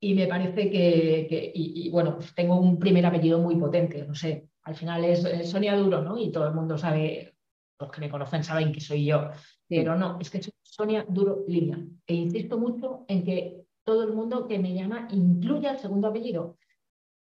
[0.00, 4.48] y me parece que, y, bueno, pues tengo un primer apellido muy potente, no sé.
[4.62, 6.16] Al final es, es Sonia Duro, ¿no?
[6.16, 7.34] Y todo el mundo sabe
[7.78, 9.30] los que me conocen saben que soy yo,
[9.68, 11.78] pero no, es que soy Sonia Duro Línea.
[12.06, 16.56] E insisto mucho en que todo el mundo que me llama incluya el segundo apellido,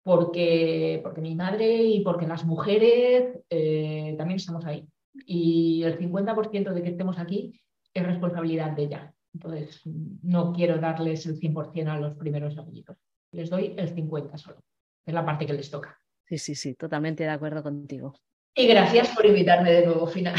[0.07, 4.87] porque, porque mi madre y porque las mujeres eh, también estamos ahí.
[5.25, 7.59] Y el 50% de que estemos aquí
[7.93, 9.13] es responsabilidad de ella.
[9.33, 9.81] Entonces,
[10.23, 12.95] no quiero darles el 100% a los primeros apellidos.
[13.33, 14.63] Les doy el 50% solo.
[15.05, 15.99] Es la parte que les toca.
[16.25, 18.15] Sí, sí, sí, totalmente de acuerdo contigo.
[18.55, 20.33] Y gracias por invitarme de nuevo, Fina.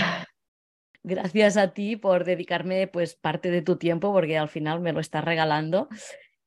[1.02, 5.00] Gracias a ti por dedicarme pues parte de tu tiempo porque al final me lo
[5.00, 5.90] estás regalando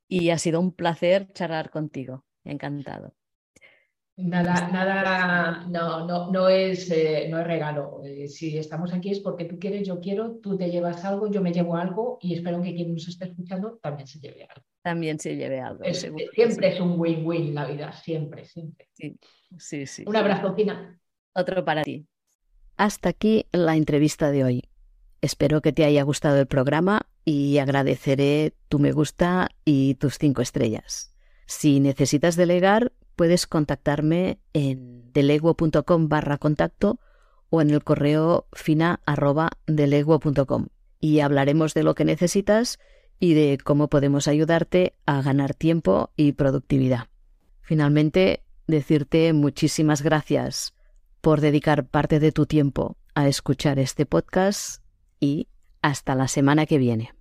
[0.08, 2.26] y ha sido un placer charlar contigo.
[2.44, 3.14] Encantado.
[4.18, 8.02] Nada, nada, no, no, no, es, eh, no es regalo.
[8.04, 11.42] Eh, si estamos aquí es porque tú quieres, yo quiero, tú te llevas algo, yo
[11.42, 14.68] me llevo algo y espero que quien nos esté escuchando también se lleve algo.
[14.84, 15.84] También se lleve algo.
[16.34, 18.90] siempre es un win-win la vida, siempre, siempre.
[18.94, 19.18] Sí,
[19.58, 20.04] sí, sí.
[20.06, 21.02] Un abrazo, Fina
[21.34, 22.08] otro para ti.
[22.78, 24.64] Hasta aquí la entrevista de hoy.
[25.22, 30.42] Espero que te haya gustado el programa y agradeceré tu me gusta y tus cinco
[30.42, 31.14] estrellas.
[31.52, 37.02] Si necesitas delegar, puedes contactarme en deleguo.com barra contacto
[37.50, 39.02] o en el correo fina
[41.02, 42.80] y hablaremos de lo que necesitas
[43.20, 47.10] y de cómo podemos ayudarte a ganar tiempo y productividad.
[47.60, 50.74] Finalmente, decirte muchísimas gracias
[51.20, 54.82] por dedicar parte de tu tiempo a escuchar este podcast
[55.20, 55.50] y
[55.82, 57.10] hasta la semana que viene.